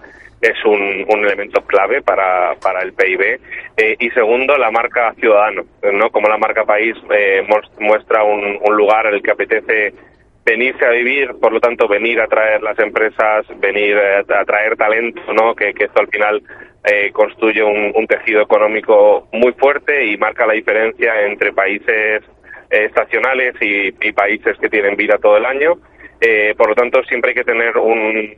es 0.40 0.64
un, 0.64 1.24
elemento 1.24 1.62
clave 1.62 2.02
para, 2.02 2.54
para 2.62 2.82
el 2.82 2.92
PIB. 2.92 3.40
Eh, 3.76 3.96
y 3.98 4.10
segundo, 4.10 4.56
la 4.58 4.70
marca 4.70 5.14
ciudadano, 5.14 5.64
¿no? 5.92 6.10
Como 6.10 6.28
la 6.28 6.36
marca 6.36 6.64
país 6.64 6.94
eh, 7.10 7.42
muestra 7.80 8.22
un, 8.22 8.58
un 8.62 8.76
lugar 8.76 9.06
en 9.06 9.14
el 9.14 9.22
que 9.22 9.30
apetece 9.30 9.94
venirse 10.44 10.84
a 10.84 10.90
vivir, 10.90 11.34
por 11.40 11.52
lo 11.52 11.60
tanto, 11.60 11.86
venir 11.86 12.20
a 12.20 12.26
traer 12.26 12.62
las 12.62 12.78
empresas, 12.78 13.46
venir 13.58 13.96
a 13.96 14.44
traer 14.44 14.76
talento, 14.76 15.20
¿no? 15.32 15.54
Que, 15.54 15.72
que 15.72 15.84
esto 15.84 16.00
al 16.00 16.08
final 16.08 16.42
eh, 16.84 17.10
construye 17.12 17.62
un, 17.62 17.92
un, 17.94 18.06
tejido 18.06 18.42
económico 18.42 19.28
muy 19.32 19.52
fuerte 19.52 20.06
y 20.06 20.16
marca 20.16 20.46
la 20.46 20.54
diferencia 20.54 21.26
entre 21.26 21.52
países 21.52 22.22
eh, 22.70 22.84
estacionales 22.86 23.54
y, 23.60 23.88
y, 23.88 24.12
países 24.12 24.58
que 24.58 24.68
tienen 24.68 24.96
vida 24.96 25.18
todo 25.18 25.36
el 25.36 25.46
año. 25.46 25.78
Eh, 26.20 26.54
por 26.56 26.68
lo 26.68 26.74
tanto, 26.74 27.02
siempre 27.04 27.30
hay 27.30 27.34
que 27.36 27.44
tener 27.44 27.76
un, 27.78 28.34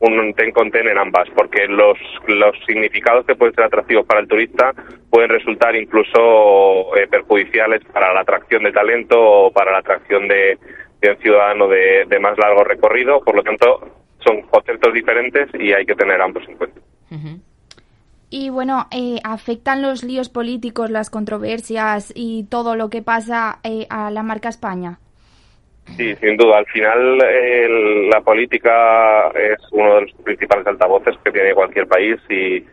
un 0.00 0.34
ten 0.34 0.50
con 0.50 0.70
ten 0.72 0.88
en 0.88 0.98
ambas, 0.98 1.28
porque 1.36 1.68
los, 1.68 1.96
los 2.26 2.56
significados 2.66 3.24
que 3.24 3.36
pueden 3.36 3.54
ser 3.54 3.64
atractivos 3.64 4.04
para 4.04 4.20
el 4.20 4.28
turista 4.28 4.72
pueden 5.08 5.30
resultar 5.30 5.76
incluso 5.76 6.96
eh, 6.96 7.06
perjudiciales 7.06 7.82
para 7.92 8.12
la 8.12 8.20
atracción 8.20 8.64
de 8.64 8.72
talento 8.72 9.16
o 9.20 9.52
para 9.52 9.70
la 9.70 9.78
atracción 9.78 10.26
de, 10.26 10.58
de 11.00 11.10
un 11.10 11.16
ciudadano 11.18 11.68
de, 11.68 12.04
de, 12.08 12.18
más 12.18 12.36
largo 12.38 12.64
recorrido. 12.64 13.20
Por 13.20 13.36
lo 13.36 13.42
tanto, 13.42 13.80
son 14.24 14.42
conceptos 14.42 14.92
diferentes 14.92 15.48
y 15.58 15.72
hay 15.72 15.84
que 15.84 15.94
tener 15.94 16.20
ambos 16.20 16.42
en 16.48 16.56
cuenta. 16.56 16.80
Uh 17.10 17.14
-huh. 17.14 17.40
Y 18.30 18.50
bueno, 18.50 18.86
eh, 18.90 19.18
¿afectan 19.22 19.82
los 19.82 20.02
líos 20.02 20.28
políticos, 20.28 20.90
las 20.90 21.10
controversias 21.10 22.12
y 22.14 22.44
todo 22.50 22.74
lo 22.74 22.90
que 22.90 23.02
pasa 23.02 23.60
eh, 23.62 23.86
a 23.88 24.10
la 24.10 24.22
marca 24.22 24.48
España? 24.48 24.98
Sí, 25.96 26.14
sin 26.16 26.36
duda. 26.36 26.58
Al 26.58 26.66
final, 26.66 27.20
eh, 27.22 28.08
la 28.12 28.20
política 28.20 29.28
es 29.30 29.58
uno 29.70 29.94
de 29.94 30.00
los 30.02 30.12
principales 30.24 30.66
altavoces 30.66 31.14
que 31.24 31.30
tiene 31.30 31.54
cualquier 31.54 31.86
país 31.86 32.16
y 32.28 32.64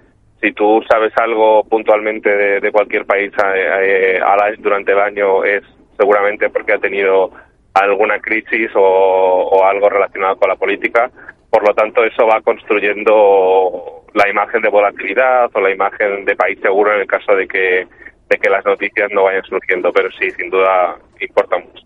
si 0.42 0.52
tú 0.52 0.84
sabes 0.90 1.14
algo 1.18 1.64
puntualmente 1.64 2.30
de, 2.30 2.60
de 2.60 2.72
cualquier 2.72 3.06
país 3.06 3.32
eh, 3.56 4.20
eh, 4.20 4.56
durante 4.60 4.92
el 4.92 5.00
año 5.00 5.44
es 5.44 5.64
seguramente 5.98 6.50
porque 6.50 6.74
ha 6.74 6.80
tenido 6.80 7.32
alguna 7.74 8.20
crisis 8.20 8.70
o, 8.76 8.82
o, 8.82 9.66
algo 9.66 9.90
relacionado 9.90 10.36
con 10.38 10.50
la 10.50 10.56
política. 10.56 11.10
Por 11.50 11.68
lo 11.68 11.74
tanto, 11.74 12.04
eso 12.04 12.26
va 12.26 12.42
construyendo 12.42 14.06
la 14.14 14.30
imagen 14.30 14.62
de 14.62 14.70
volatilidad 14.70 15.50
o 15.54 15.62
la 15.62 15.72
imagen 15.72 16.26
de 16.26 16.36
país 16.36 16.60
seguro 16.62 16.94
en 16.94 17.02
el 17.02 17.08
caso 17.08 17.36
de 17.36 17.48
que, 17.48 17.88
de 18.30 18.38
que 18.38 18.50
las 18.50 18.66
noticias 18.66 19.10
no 19.12 19.24
vayan 19.24 19.44
surgiendo. 19.44 19.92
Pero 19.92 20.10
sí, 20.20 20.30
sin 20.32 20.50
duda, 20.50 20.98
importa 21.20 21.58
mucho. 21.58 21.84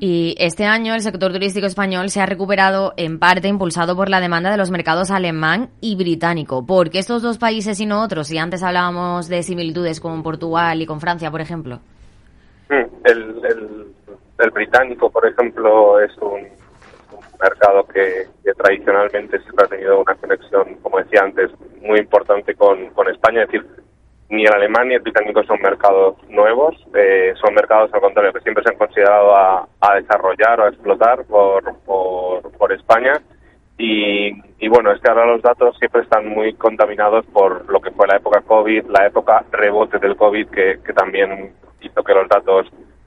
Y 0.00 0.34
este 0.38 0.64
año 0.64 0.94
el 0.94 1.00
sector 1.00 1.32
turístico 1.32 1.66
español 1.66 2.10
se 2.10 2.20
ha 2.20 2.26
recuperado 2.26 2.92
en 2.96 3.18
parte 3.18 3.48
impulsado 3.48 3.96
por 3.96 4.08
la 4.08 4.20
demanda 4.20 4.50
de 4.50 4.56
los 4.56 4.70
mercados 4.70 5.10
alemán 5.10 5.70
y 5.80 5.96
británico. 5.96 6.66
¿Por 6.66 6.90
qué 6.90 6.98
estos 6.98 7.22
dos 7.22 7.38
países 7.38 7.80
y 7.80 7.86
no 7.86 8.02
otros? 8.02 8.28
Si 8.28 8.38
antes 8.38 8.62
hablábamos 8.62 9.28
de 9.28 9.42
similitudes 9.42 10.00
con 10.00 10.22
Portugal 10.22 10.80
y 10.82 10.86
con 10.86 11.00
Francia, 11.00 11.30
por 11.30 11.40
ejemplo. 11.40 11.80
El, 12.68 13.40
el, 13.44 13.85
el 14.38 14.50
británico, 14.50 15.10
por 15.10 15.26
ejemplo, 15.26 16.00
es 16.00 16.16
un, 16.18 16.48
mercado 17.40 17.86
que, 17.86 18.26
tradicionalmente 18.56 19.38
siempre 19.40 19.64
ha 19.64 19.68
tenido 19.68 20.00
una 20.00 20.14
conexión, 20.14 20.74
como 20.82 20.98
decía 20.98 21.22
antes, 21.22 21.50
muy 21.82 22.00
importante 22.00 22.54
con, 22.54 22.86
con 22.90 23.08
España. 23.08 23.42
Es 23.42 23.50
decir, 23.50 23.66
ni 24.28 24.44
el 24.44 24.52
alemán 24.52 24.88
ni 24.88 24.94
el 24.94 25.02
británico 25.02 25.42
son 25.44 25.60
mercados 25.60 26.16
nuevos, 26.28 26.74
eh, 26.94 27.34
son 27.40 27.54
mercados 27.54 27.92
al 27.92 28.00
contrario 28.00 28.32
que 28.32 28.40
siempre 28.40 28.64
se 28.64 28.70
han 28.70 28.78
considerado 28.78 29.36
a, 29.36 29.68
a 29.80 29.94
desarrollar 29.94 30.60
o 30.60 30.64
a 30.64 30.68
explotar 30.68 31.24
por, 31.24 31.76
por, 31.84 32.52
por 32.52 32.72
España. 32.72 33.20
Y, 33.78 34.32
y, 34.58 34.68
bueno, 34.68 34.90
es 34.90 35.00
que 35.02 35.10
ahora 35.10 35.26
los 35.26 35.42
datos 35.42 35.76
siempre 35.78 36.00
están 36.00 36.26
muy 36.26 36.54
contaminados 36.54 37.26
por 37.26 37.70
lo 37.70 37.78
que 37.80 37.90
fue 37.90 38.06
la 38.06 38.16
época 38.16 38.40
COVID, 38.40 38.86
la 38.86 39.06
época 39.06 39.44
rebote 39.52 39.98
del 39.98 40.16
COVID, 40.16 40.48
que, 40.48 40.78
que 40.82 40.92
también 40.94 41.52
hizo 41.82 42.02
que 42.02 42.14
los 42.14 42.26
datos 42.26 42.66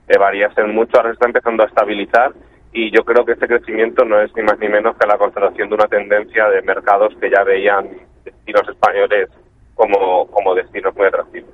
eh, 0.10 0.18
variasen 0.18 0.74
mucho. 0.74 0.98
Ahora 0.98 1.10
se 1.10 1.14
está 1.14 1.28
empezando 1.28 1.64
a 1.64 1.68
estabilizar 1.68 2.34
y 2.74 2.92
yo 2.92 3.04
creo 3.06 3.24
que 3.26 3.34
este 3.34 3.48
crecimiento 3.48 4.04
no 4.04 4.20
es 4.20 4.36
ni 4.36 4.44
más 4.44 4.60
ni 4.60 4.68
menos 4.68 4.98
que 4.98 5.08
la 5.08 5.18
constatación 5.18 5.70
de 5.70 5.76
una 5.76 5.88
tendencia 5.88 6.50
de 6.50 6.62
mercados 6.64 7.14
que 7.22 7.30
ya 7.30 7.44
veían 7.44 7.88
destinos 8.26 8.68
españoles 8.68 9.30
como, 9.76 10.28
como 10.28 10.56
destinos 10.56 10.96
muy 10.96 11.06
atractivos. 11.08 11.50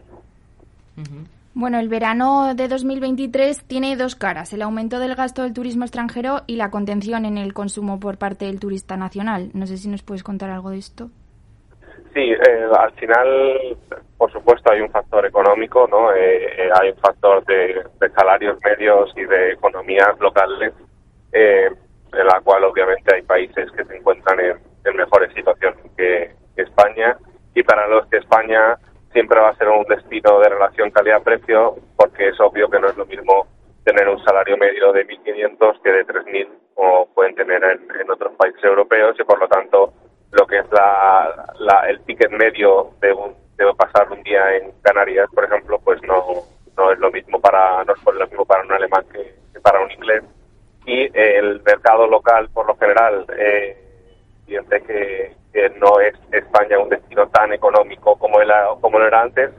Bueno, 1.53 1.79
el 1.79 1.87
verano 1.87 2.53
de 2.53 2.67
2023 2.67 3.63
tiene 3.63 3.95
dos 3.95 4.15
caras, 4.15 4.51
el 4.51 4.61
aumento 4.61 4.99
del 4.99 5.15
gasto 5.15 5.43
del 5.43 5.53
turismo 5.53 5.85
extranjero 5.85 6.43
y 6.47 6.57
la 6.57 6.69
contención 6.69 7.25
en 7.25 7.37
el 7.37 7.53
consumo 7.53 7.99
por 7.99 8.17
parte 8.17 8.45
del 8.45 8.59
turista 8.59 8.97
nacional. 8.97 9.51
No 9.53 9.65
sé 9.65 9.77
si 9.77 9.87
nos 9.87 10.03
puedes 10.03 10.23
contar 10.23 10.49
algo 10.49 10.69
de 10.69 10.79
esto. 10.79 11.11
Sí, 12.13 12.31
eh, 12.31 12.67
al 12.79 12.93
final, 12.93 13.77
por 14.17 14.31
supuesto, 14.31 14.71
hay 14.71 14.81
un 14.81 14.89
factor 14.89 15.25
económico, 15.25 15.87
¿no? 15.89 16.13
Eh, 16.13 16.69
hay 16.81 16.91
un 16.91 16.97
factor 16.97 17.43
de, 17.45 17.83
salarios 18.15 18.57
medios 18.63 19.11
y 19.17 19.25
de 19.25 19.51
economías 19.51 20.17
locales, 20.19 20.73
eh, 21.33 21.69
en 22.13 22.25
la 22.25 22.39
cual 22.41 22.63
obviamente 22.63 23.13
hay 23.13 23.21
países 23.23 23.69
que 23.71 23.83
se 23.83 23.97
encuentran 23.97 24.39
en, 24.39 24.57
en 24.85 24.95
mejores 24.95 25.33
situaciones 25.33 25.79
que, 25.97 26.31
España 26.55 27.17
y 27.53 27.63
para 27.63 27.85
los 27.89 28.07
que 28.07 28.15
España 28.15 28.77
siempre 29.11 29.41
va 29.41 29.49
a 29.49 29.55
ser 29.57 29.67
un 29.67 29.83
destino 29.83 30.39
de 30.39 30.47
relación 30.47 30.89
calidad-precio, 30.89 31.75
porque 31.97 32.29
es 32.29 32.39
obvio 32.39 32.69
que 32.69 32.79
no 32.79 32.87
es 32.87 32.95
lo 32.95 33.05
mismo 33.05 33.45
tener 33.83 34.07
un 34.07 34.23
salario 34.23 34.55
medio 34.55 34.93
de 34.93 35.05
1.500 35.05 35.81
que 35.81 35.91
de 35.91 36.05
3.000, 36.05 36.47
como 36.73 37.07
pueden 37.13 37.35
tener 37.35 37.61
en, 37.61 37.99
en, 37.99 38.09
otros 38.09 38.33
países 38.37 38.63
europeos, 38.63 39.17
y 39.19 39.23
por 39.25 39.37
lo 39.37 39.49
tanto 39.49 39.93
lo 40.31 40.47
que 40.47 40.59
es 40.59 40.71
la, 40.71 41.34
la, 41.65 41.89
el 41.89 41.99
ticket 42.01 42.31
medio 42.31 42.91
de, 43.01 43.11
un, 43.11 43.33
de 43.57 43.65
pasar 43.75 44.11
un 44.11 44.21
día 44.23 44.55
en 44.57 44.71
Canarias, 44.81 45.27
por 45.33 45.43
ejemplo, 45.43 45.79
pues 45.83 46.01
no, 46.03 46.23
no 46.77 46.91
es 46.91 46.99
lo 46.99 47.11
mismo 47.11 47.39
para 47.39 47.83
no 47.83 47.93
es 47.93 48.03
lo 48.03 48.27
mismo 48.27 48.45
para 48.45 48.63
un 48.63 48.71
alemán 48.71 49.03
que, 49.11 49.33
para 49.61 49.81
un 49.81 49.91
inglés. 49.91 50.23
Y 50.85 51.09
el 51.17 51.61
mercado 51.63 52.07
local, 52.07 52.47
por 52.53 52.67
lo 52.67 52.75
general, 52.77 53.25
eh, 53.37 53.75
siente 54.45 54.81
que, 54.81 55.33
no 55.79 55.99
es 55.99 56.13
España 56.31 56.77
un 56.77 56.89
destino 56.89 57.27
tan 57.29 57.51
económico 57.53 58.17
como, 58.17 58.41
era, 58.41 58.67
como 58.81 58.99
era 58.99 59.21
antes, 59.21 59.51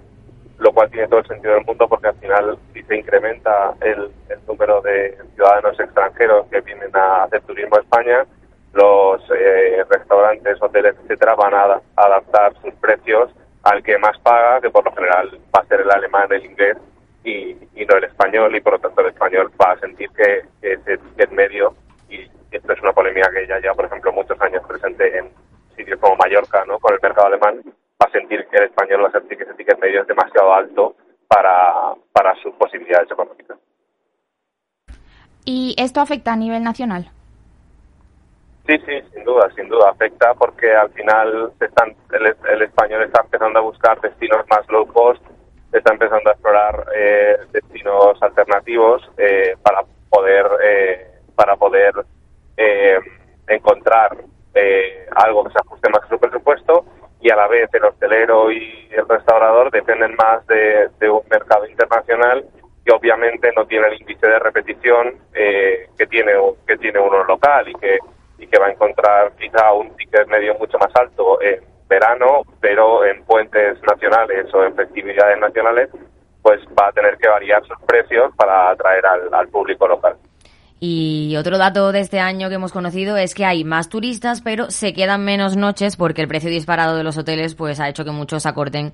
lo 0.58 0.72
cual 0.72 0.90
tiene 0.90 1.08
todo 1.08 1.20
el 1.20 1.26
sentido 1.26 1.54
del 1.54 1.64
mundo 1.64 1.88
porque 1.88 2.08
al 2.08 2.16
final 2.16 2.58
si 2.72 2.82
se 2.82 2.96
incrementa 2.96 3.74
el 3.80 4.10
número 4.46 4.82
de 4.82 5.16
ciudadanos 5.34 5.80
extranjeros 5.80 6.46
que 6.48 6.60
vienen 6.60 6.94
a 6.94 7.24
hacer 7.24 7.40
turismo 7.42 7.76
a 7.76 7.80
España, 7.80 8.26
los 8.76 9.22
eh, 9.30 9.84
restaurantes, 9.88 10.60
hoteles, 10.60 10.94
etcétera, 11.02 11.34
van 11.34 11.54
a 11.54 11.80
adaptar 11.96 12.54
sus 12.62 12.74
precios 12.74 13.30
al 13.62 13.82
que 13.82 13.98
más 13.98 14.18
paga, 14.20 14.60
que 14.60 14.70
por 14.70 14.84
lo 14.84 14.92
general 14.92 15.38
va 15.54 15.60
a 15.60 15.66
ser 15.66 15.80
el 15.80 15.90
alemán, 15.90 16.28
el 16.30 16.44
inglés 16.44 16.76
y, 17.24 17.56
no 17.88 17.96
el 17.96 18.04
español, 18.04 18.54
y 18.54 18.60
por 18.60 18.74
lo 18.74 18.78
tanto 18.78 19.00
el 19.00 19.08
español 19.08 19.50
va 19.60 19.72
a 19.72 19.78
sentir 19.78 20.10
que, 20.10 20.44
que 20.60 20.74
ese 20.74 20.98
ticket 20.98 21.30
medio, 21.30 21.74
y 22.08 22.28
esto 22.50 22.72
es 22.72 22.80
una 22.82 22.92
polémica 22.92 23.30
que 23.30 23.46
ya 23.46 23.58
lleva, 23.58 23.74
por 23.74 23.86
ejemplo, 23.86 24.12
muchos 24.12 24.40
años 24.40 24.62
presente 24.66 25.18
en 25.18 25.30
sitios 25.76 25.98
como 25.98 26.16
Mallorca, 26.16 26.64
¿no? 26.66 26.78
Con 26.78 26.94
el 26.94 27.00
mercado 27.02 27.28
alemán, 27.28 27.60
va 27.64 28.06
a 28.06 28.10
sentir 28.10 28.46
que 28.50 28.56
el 28.56 28.64
español 28.64 29.04
va 29.04 29.08
a 29.08 29.12
sentir 29.12 29.38
que 29.38 29.44
ese 29.44 29.54
ticket 29.54 29.80
medio 29.80 30.02
es 30.02 30.06
demasiado 30.06 30.52
alto 30.52 30.96
para, 31.28 31.94
para 32.12 32.34
sus 32.42 32.54
posibilidades 32.54 33.10
económicas. 33.10 33.58
¿Y 35.44 35.74
esto 35.78 36.00
afecta 36.00 36.32
a 36.32 36.36
nivel 36.36 36.62
nacional? 36.62 37.10
Sí, 38.66 38.76
sí, 38.84 39.00
sin 39.14 39.24
duda, 39.24 39.48
sin 39.54 39.68
duda 39.68 39.90
afecta 39.90 40.34
porque 40.34 40.74
al 40.74 40.90
final 40.90 41.52
el, 41.60 42.62
español 42.62 43.04
está 43.04 43.22
empezando 43.22 43.60
a 43.60 43.62
buscar 43.62 44.00
destinos 44.00 44.44
más 44.50 44.68
low 44.68 44.86
cost, 44.88 45.22
está 45.72 45.92
empezando 45.92 46.28
a 46.28 46.32
explorar 46.32 46.84
eh, 46.96 47.36
destinos 47.52 48.20
alternativos 48.20 49.08
eh, 49.18 49.54
para 49.62 49.82
poder 50.10 50.46
eh, 50.64 51.06
para 51.36 51.54
poder 51.54 51.94
eh, 52.56 52.98
encontrar 53.46 54.16
eh, 54.54 55.06
algo 55.14 55.44
que 55.44 55.52
se 55.52 55.58
ajuste 55.58 55.88
más 55.90 56.02
a 56.02 56.08
su 56.08 56.18
presupuesto 56.18 56.86
y 57.20 57.30
a 57.30 57.36
la 57.36 57.46
vez 57.46 57.72
el 57.72 57.84
hostelero 57.84 58.50
y 58.50 58.88
el 58.90 59.06
restaurador 59.08 59.70
dependen 59.70 60.16
más 60.16 60.44
de, 60.48 60.88
de 60.98 61.08
un 61.08 61.22
mercado 61.30 61.66
internacional 61.68 62.44
que 62.84 62.92
obviamente 62.92 63.52
no 63.54 63.64
tiene 63.66 63.88
el 63.88 64.00
índice 64.00 64.26
de 64.26 64.38
repetición 64.40 65.14
eh, 65.34 65.88
que 65.96 66.06
tiene 66.06 66.32
que 66.66 66.76
tiene 66.78 66.98
uno 66.98 67.22
local 67.24 67.68
y 67.68 67.74
que 67.74 67.98
que 68.48 68.58
va 68.58 68.66
a 68.66 68.70
encontrar 68.70 69.32
quizá 69.38 69.72
un 69.72 69.94
ticket 69.96 70.26
medio 70.28 70.54
mucho 70.58 70.78
más 70.78 70.90
alto 70.94 71.40
en 71.40 71.60
verano, 71.88 72.42
pero 72.60 73.04
en 73.04 73.24
puentes 73.24 73.78
nacionales 73.82 74.52
o 74.52 74.64
en 74.64 74.74
festividades 74.74 75.38
nacionales, 75.38 75.88
pues 76.42 76.60
va 76.78 76.88
a 76.88 76.92
tener 76.92 77.16
que 77.18 77.28
variar 77.28 77.64
sus 77.66 77.78
precios 77.86 78.32
para 78.36 78.70
atraer 78.70 79.04
al, 79.06 79.34
al 79.34 79.48
público 79.48 79.86
local. 79.86 80.16
Y 80.78 81.34
otro 81.38 81.56
dato 81.56 81.90
de 81.90 82.00
este 82.00 82.20
año 82.20 82.48
que 82.48 82.56
hemos 82.56 82.72
conocido 82.72 83.16
es 83.16 83.34
que 83.34 83.46
hay 83.46 83.64
más 83.64 83.88
turistas, 83.88 84.42
pero 84.42 84.70
se 84.70 84.92
quedan 84.92 85.24
menos 85.24 85.56
noches 85.56 85.96
porque 85.96 86.20
el 86.20 86.28
precio 86.28 86.50
disparado 86.50 86.96
de 86.96 87.04
los 87.04 87.16
hoteles 87.16 87.54
pues 87.54 87.80
ha 87.80 87.88
hecho 87.88 88.04
que 88.04 88.10
muchos 88.10 88.44
acorten 88.44 88.92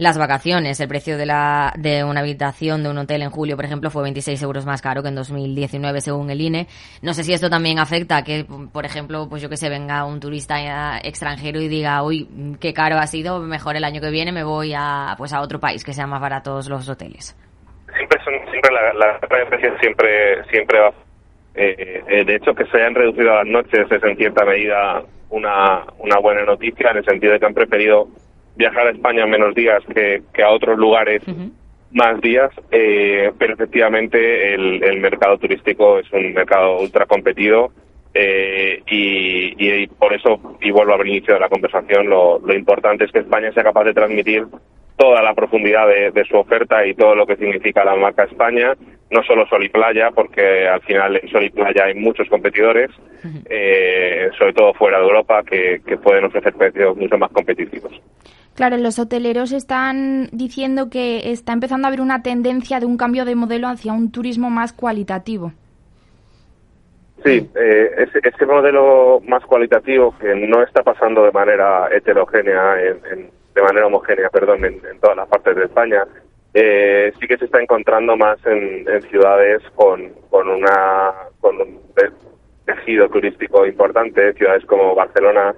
las 0.00 0.16
vacaciones. 0.16 0.80
El 0.80 0.88
precio 0.88 1.18
de, 1.18 1.26
la, 1.26 1.72
de 1.76 2.02
una 2.02 2.20
habitación 2.20 2.82
de 2.82 2.88
un 2.88 2.96
hotel 2.96 3.22
en 3.22 3.30
julio, 3.30 3.54
por 3.54 3.66
ejemplo, 3.66 3.90
fue 3.90 4.02
26 4.02 4.42
euros 4.42 4.64
más 4.64 4.80
caro 4.80 5.02
que 5.02 5.08
en 5.08 5.14
2019 5.14 6.00
según 6.00 6.30
el 6.30 6.40
INE. 6.40 6.66
No 7.02 7.12
sé 7.12 7.22
si 7.22 7.34
esto 7.34 7.50
también 7.50 7.78
afecta 7.78 8.16
a 8.16 8.24
que, 8.24 8.46
por 8.72 8.86
ejemplo, 8.86 9.28
pues 9.28 9.42
yo 9.42 9.50
que 9.50 9.58
sé, 9.58 9.68
venga 9.68 10.06
un 10.06 10.18
turista 10.18 10.98
extranjero 11.04 11.60
y 11.60 11.68
diga, 11.68 12.02
uy, 12.02 12.26
qué 12.60 12.72
caro 12.72 12.96
ha 12.96 13.06
sido, 13.06 13.40
mejor 13.40 13.76
el 13.76 13.84
año 13.84 14.00
que 14.00 14.10
viene 14.10 14.32
me 14.32 14.42
voy 14.42 14.72
a, 14.74 15.14
pues 15.18 15.34
a 15.34 15.42
otro 15.42 15.60
país 15.60 15.84
que 15.84 15.92
sean 15.92 16.08
más 16.08 16.20
baratos 16.20 16.70
los 16.70 16.88
hoteles. 16.88 17.36
Siempre 17.94 18.18
son, 18.24 18.32
siempre 18.50 18.70
la, 18.72 18.94
la, 18.94 19.18
precios 19.50 19.78
siempre, 19.80 20.42
siempre 20.50 20.80
va 20.80 20.94
eh, 21.54 22.02
eh, 22.08 22.24
de 22.24 22.36
hecho, 22.36 22.54
que 22.54 22.64
se 22.66 22.78
hayan 22.78 22.94
reducido 22.94 23.34
las 23.34 23.46
noches 23.46 23.86
es 23.90 24.02
en 24.02 24.16
cierta 24.16 24.46
medida 24.46 25.02
una, 25.28 25.84
una 25.98 26.18
buena 26.20 26.44
noticia, 26.44 26.90
en 26.90 26.98
el 26.98 27.04
sentido 27.04 27.34
de 27.34 27.40
que 27.40 27.46
han 27.46 27.54
preferido 27.54 28.08
viajar 28.60 28.88
a 28.88 28.90
España 28.90 29.24
menos 29.26 29.54
días 29.54 29.82
que, 29.94 30.22
que 30.34 30.42
a 30.42 30.50
otros 30.50 30.78
lugares 30.78 31.22
más 31.92 32.20
días, 32.20 32.50
eh, 32.70 33.32
pero 33.38 33.54
efectivamente 33.54 34.54
el, 34.54 34.84
el, 34.84 35.00
mercado 35.00 35.38
turístico 35.38 35.98
es 35.98 36.12
un 36.12 36.34
mercado 36.34 36.78
ultra 36.78 37.06
competido 37.06 37.72
eh, 38.12 38.82
y, 38.86 39.54
y, 39.56 39.86
por 39.86 40.12
eso, 40.12 40.58
y 40.60 40.70
vuelvo 40.70 40.92
al 40.92 41.08
inicio 41.08 41.34
de 41.34 41.40
la 41.40 41.48
conversación, 41.48 42.10
lo, 42.10 42.38
lo 42.38 42.54
importante 42.54 43.04
es 43.04 43.12
que 43.12 43.20
España 43.20 43.50
sea 43.52 43.64
capaz 43.64 43.84
de 43.84 43.94
transmitir 43.94 44.46
toda 45.00 45.22
la 45.22 45.32
profundidad 45.32 45.88
de, 45.88 46.24
su 46.26 46.36
oferta 46.36 46.86
y 46.86 46.92
todo 46.92 47.14
lo 47.14 47.26
que 47.26 47.36
significa 47.36 47.82
la 47.82 47.96
marca 47.96 48.24
España, 48.24 48.74
no 49.10 49.22
solo 49.22 49.46
Sol 49.46 49.64
y 49.64 49.70
Playa, 49.70 50.10
porque 50.10 50.68
al 50.68 50.82
final 50.82 51.18
en 51.22 51.28
Sol 51.30 51.44
y 51.44 51.48
Playa 51.48 51.84
hay 51.84 51.94
muchos 51.94 52.28
competidores, 52.28 52.90
eh, 53.48 54.28
sobre 54.36 54.52
todo 54.52 54.74
fuera 54.74 54.98
de 54.98 55.04
Europa, 55.04 55.42
que, 55.42 55.80
pueden 56.04 56.26
ofrecer 56.26 56.52
precios 56.52 56.94
mucho 56.98 57.16
más 57.16 57.30
competitivos. 57.30 57.98
Claro, 58.54 58.76
los 58.76 58.98
hoteleros 58.98 59.52
están 59.52 60.28
diciendo 60.32 60.90
que 60.90 61.30
está 61.30 61.52
empezando 61.52 61.86
a 61.86 61.88
haber 61.88 62.00
una 62.00 62.22
tendencia 62.22 62.80
de 62.80 62.86
un 62.86 62.96
cambio 62.96 63.24
de 63.24 63.34
modelo 63.34 63.68
hacia 63.68 63.92
un 63.92 64.10
turismo 64.10 64.50
más 64.50 64.72
cualitativo. 64.72 65.52
Sí, 67.24 67.48
eh, 67.54 68.08
ese, 68.22 68.46
modelo 68.46 69.20
más 69.26 69.44
cualitativo 69.44 70.14
que 70.18 70.34
no 70.34 70.62
está 70.62 70.82
pasando 70.82 71.22
de 71.24 71.32
manera 71.32 71.88
heterogénea 71.94 72.82
en 72.82 73.30
de 73.54 73.62
manera 73.62 73.86
homogénea, 73.86 74.28
perdón, 74.30 74.64
en, 74.64 74.80
todas 75.00 75.16
las 75.16 75.28
partes 75.28 75.56
de 75.56 75.64
España. 75.64 76.04
Eh, 76.52 77.12
sí 77.20 77.26
que 77.26 77.38
se 77.38 77.44
está 77.44 77.60
encontrando 77.60 78.16
más 78.16 78.38
en, 78.46 78.84
ciudades 79.08 79.62
con, 79.74 80.10
con, 80.30 80.48
una, 80.48 81.12
con 81.40 81.60
un 81.60 81.80
tejido 82.64 83.08
turístico 83.08 83.66
importante, 83.66 84.32
ciudades 84.34 84.64
como 84.66 84.94
Barcelona, 84.94 85.54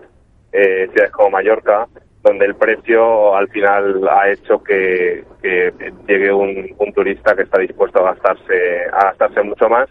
eh, 0.52 0.88
ciudades 0.92 1.12
como 1.12 1.30
Mallorca, 1.30 1.86
donde 2.22 2.46
el 2.46 2.54
precio 2.54 3.34
al 3.34 3.48
final 3.48 4.08
ha 4.08 4.30
hecho 4.30 4.62
que, 4.62 5.24
que 5.42 5.72
llegue 6.06 6.32
un, 6.32 6.74
un, 6.78 6.92
turista 6.92 7.34
que 7.34 7.42
está 7.42 7.60
dispuesto 7.60 7.98
a 8.00 8.12
gastarse, 8.12 8.86
a 8.92 9.04
gastarse 9.06 9.42
mucho 9.42 9.68
más 9.68 9.88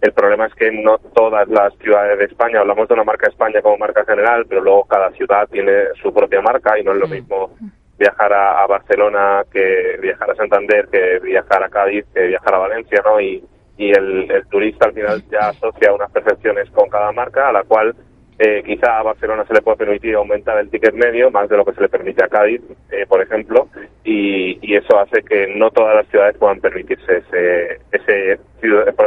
el 0.00 0.12
problema 0.12 0.46
es 0.46 0.54
que 0.54 0.70
no 0.70 0.98
todas 0.98 1.48
las 1.48 1.74
ciudades 1.78 2.18
de 2.18 2.26
España, 2.26 2.60
hablamos 2.60 2.86
de 2.86 2.94
una 2.94 3.04
marca 3.04 3.28
España 3.28 3.62
como 3.62 3.78
marca 3.78 4.04
general, 4.04 4.44
pero 4.46 4.60
luego 4.60 4.84
cada 4.84 5.10
ciudad 5.12 5.48
tiene 5.48 5.72
su 6.02 6.12
propia 6.12 6.40
marca 6.42 6.78
y 6.78 6.84
no 6.84 6.92
es 6.92 6.98
lo 6.98 7.08
mismo 7.08 7.56
viajar 7.98 8.32
a, 8.32 8.66
Barcelona 8.66 9.42
que 9.50 9.98
viajar 10.00 10.30
a 10.30 10.34
Santander, 10.34 10.86
que 10.88 11.18
viajar 11.20 11.62
a 11.64 11.70
Cádiz, 11.70 12.04
que 12.14 12.26
viajar 12.26 12.54
a 12.54 12.58
Valencia, 12.58 13.02
¿no? 13.04 13.20
Y, 13.20 13.42
y 13.78 13.90
el, 13.90 14.30
el 14.30 14.46
turista 14.48 14.86
al 14.86 14.92
final 14.92 15.24
ya 15.30 15.48
asocia 15.48 15.94
unas 15.94 16.10
percepciones 16.10 16.70
con 16.70 16.88
cada 16.90 17.10
marca, 17.12 17.48
a 17.48 17.52
la 17.52 17.64
cual 17.64 17.96
eh, 18.38 18.62
quizá 18.66 18.98
a 18.98 19.02
Barcelona 19.02 19.44
se 19.46 19.54
le 19.54 19.62
puede 19.62 19.78
permitir 19.78 20.14
aumentar 20.14 20.58
el 20.58 20.68
ticket 20.68 20.94
medio 20.94 21.30
más 21.30 21.48
de 21.48 21.56
lo 21.56 21.64
que 21.64 21.72
se 21.72 21.80
le 21.80 21.88
permite 21.88 22.22
a 22.22 22.28
Cádiz, 22.28 22.60
eh, 22.90 23.06
por 23.08 23.22
ejemplo, 23.22 23.68
y, 24.04 24.74
eso 24.76 24.98
hace 24.98 25.22
que 25.22 25.54
no 25.56 25.70
todas 25.70 25.94
las 25.94 26.06
ciudades 26.08 26.36
puedan 26.36 26.60
permitirse 26.60 27.16
ese, 27.16 27.80
ese, 27.90 28.38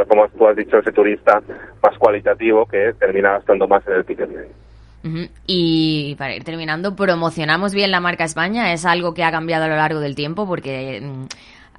como 0.08 0.28
tú 0.28 0.48
has 0.48 0.56
dicho, 0.56 0.78
ese 0.78 0.90
turista 0.90 1.40
más 1.80 1.96
cualitativo 1.96 2.66
que 2.66 2.92
termina 2.98 3.34
gastando 3.34 3.68
más 3.68 3.86
en 3.86 3.94
el 3.94 4.04
ticket 4.04 4.28
medio. 4.28 5.30
Y 5.46 6.16
para 6.18 6.34
ir 6.34 6.42
terminando, 6.42 6.96
¿promocionamos 6.96 7.72
bien 7.72 7.92
la 7.92 8.00
marca 8.00 8.24
España? 8.24 8.72
¿Es 8.72 8.84
algo 8.84 9.14
que 9.14 9.22
ha 9.22 9.30
cambiado 9.30 9.64
a 9.64 9.68
lo 9.68 9.76
largo 9.76 10.00
del 10.00 10.16
tiempo? 10.16 10.46
Porque 10.46 11.00
mm, 11.00 11.24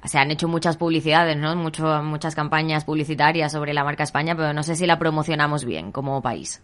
se 0.08 0.18
han 0.18 0.30
hecho 0.30 0.48
muchas 0.48 0.76
publicidades, 0.78 1.36
¿no? 1.36 1.54
Mucho, 1.54 2.02
muchas 2.02 2.34
campañas 2.34 2.84
publicitarias 2.86 3.52
sobre 3.52 3.74
la 3.74 3.84
marca 3.84 4.04
España, 4.04 4.34
pero 4.34 4.52
no 4.54 4.62
sé 4.62 4.74
si 4.74 4.86
la 4.86 4.98
promocionamos 4.98 5.66
bien 5.66 5.92
como 5.92 6.22
país. 6.22 6.62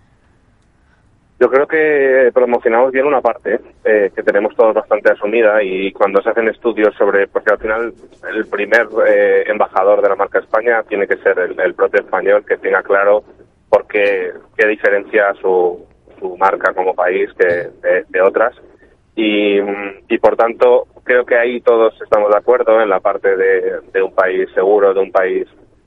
Yo 1.40 1.49
creo 1.49 1.68
que 1.68 2.30
promocionamos 2.35 2.90
bien 2.90 3.07
una 3.07 3.21
parte 3.21 3.61
eh, 3.85 4.11
que 4.14 4.23
tenemos 4.25 4.57
todos 4.57 4.75
bastante 4.75 5.12
asumida 5.12 5.62
y 5.62 5.92
cuando 5.92 6.21
se 6.21 6.30
hacen 6.30 6.49
estudios 6.49 6.92
sobre, 6.97 7.28
porque 7.28 7.52
al 7.52 7.59
final 7.59 7.95
el 8.35 8.47
primer 8.49 8.88
eh, 9.07 9.45
embajador 9.47 10.02
de 10.02 10.09
la 10.09 10.16
marca 10.16 10.40
España 10.40 10.83
tiene 10.83 11.07
que 11.07 11.16
ser 11.18 11.38
el, 11.38 11.75
propio 11.75 12.00
español 12.00 12.45
que 12.45 12.57
tenga 12.57 12.83
claro 12.83 13.23
por 13.68 13.87
qué, 13.87 14.33
qué 14.57 14.66
diferencia 14.66 15.33
su, 15.40 15.87
su 16.18 16.37
marca 16.37 16.74
como 16.74 16.94
país 16.94 17.31
que 17.38 17.68
de, 18.09 18.20
otras 18.20 18.57
y, 19.14 19.59
y 20.09 20.18
por 20.18 20.37
tanto 20.37 20.88
creo 21.05 21.24
que 21.24 21.37
ahí 21.37 21.61
todos 21.61 21.94
estamos 22.03 22.31
de 22.33 22.38
acuerdo 22.38 22.83
en 22.83 22.88
la 22.88 22.98
parte 22.98 23.37
de, 23.37 23.81
de 23.92 24.03
un 24.03 24.12
país 24.12 24.48
seguro, 24.55 24.92
de 24.92 25.01
un 25.01 25.12
país 25.12 25.46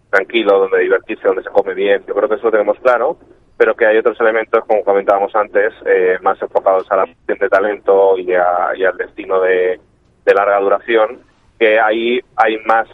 tranquilo, 0.09 0.59
donde 0.59 0.79
divertirse, 0.79 1.27
donde 1.27 1.43
se 1.43 1.49
come 1.49 1.73
bien. 1.73 2.03
Yo 2.07 2.13
creo 2.13 2.29
que 2.29 2.35
eso 2.35 2.45
lo 2.45 2.51
tenemos 2.51 2.77
claro 2.79 3.17
pero 3.61 3.75
que 3.75 3.85
hay 3.85 3.95
otros 3.95 4.19
elementos, 4.19 4.65
como 4.65 4.83
comentábamos 4.83 5.35
antes, 5.35 5.71
eh, 5.85 6.17
más 6.23 6.41
enfocados 6.41 6.91
a 6.91 6.95
la 6.95 7.05
gestión 7.05 7.37
de 7.37 7.47
talento 7.47 8.17
y, 8.17 8.33
al 8.33 8.97
destino 8.97 9.39
de, 9.39 9.79
larga 10.25 10.59
duración, 10.59 11.19
que 11.59 11.79
ahí 11.79 12.19
hay 12.37 12.57
más 12.65 12.87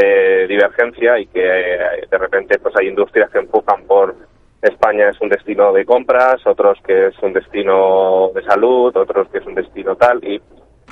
eh, 0.00 0.46
divergencia 0.48 1.18
y 1.18 1.26
que 1.26 1.42
eh, 1.44 2.06
de 2.10 2.16
repente 2.16 2.58
pues 2.58 2.74
hay 2.76 2.88
industrias 2.88 3.28
que 3.28 3.40
empujan 3.40 3.82
por 3.82 4.16
España 4.62 5.10
es 5.10 5.20
un 5.20 5.28
destino 5.28 5.74
de 5.74 5.84
compras, 5.84 6.40
otros 6.46 6.78
que 6.86 7.08
es 7.08 7.18
un 7.18 7.34
destino 7.34 8.30
de 8.34 8.42
salud, 8.44 8.96
otros 8.96 9.28
que 9.28 9.38
es 9.38 9.46
un 9.46 9.56
destino 9.56 9.94
tal, 9.96 10.24
y 10.24 10.40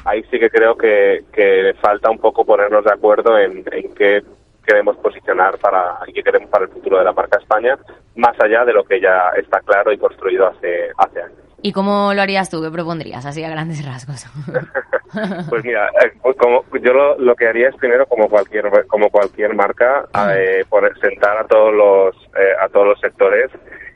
ahí 0.04 0.24
sí 0.24 0.38
que 0.38 0.50
creo 0.50 0.76
que, 0.76 1.24
que 1.32 1.72
falta 1.80 2.10
un 2.10 2.18
poco 2.18 2.44
ponernos 2.44 2.84
de 2.84 2.92
acuerdo 2.92 3.38
en 3.38 3.64
qué 3.94 4.22
queremos 4.66 4.96
posicionar 4.96 5.58
para 5.58 6.00
y 6.06 6.12
qué 6.12 6.22
queremos 6.22 6.50
para 6.50 6.64
el 6.64 6.70
futuro 6.70 6.98
de 6.98 7.04
la 7.04 7.12
marca 7.12 7.38
España, 7.38 7.78
más 8.16 8.38
allá 8.40 8.64
de 8.64 8.72
lo 8.72 8.84
que 8.84 9.00
ya 9.00 9.30
está 9.36 9.60
claro 9.60 9.92
y 9.92 9.98
construido 9.98 10.48
hace, 10.48 10.90
hace 10.98 11.22
años. 11.22 11.46
¿Y 11.62 11.72
cómo 11.72 12.12
lo 12.12 12.22
harías 12.22 12.50
tú? 12.50 12.62
¿Qué 12.62 12.70
propondrías 12.70 13.24
así 13.24 13.42
a 13.42 13.50
grandes 13.50 13.84
rasgos? 13.84 14.26
pues 15.48 15.64
mira, 15.64 15.88
eh, 16.04 16.12
pues 16.22 16.36
como 16.36 16.64
yo 16.80 17.16
lo, 17.18 17.34
que 17.34 17.48
haría 17.48 17.70
es 17.70 17.76
primero 17.76 18.06
como 18.06 18.28
cualquier 18.28 18.70
como 18.86 19.08
cualquier 19.10 19.54
marca 19.54 20.06
eh, 20.36 20.64
sentar 21.00 21.38
a 21.38 21.46
todos 21.46 21.74
los 21.74 22.14
eh, 22.38 22.52
a 22.60 22.68
todos 22.68 22.88
los 22.88 23.00
sectores 23.00 23.50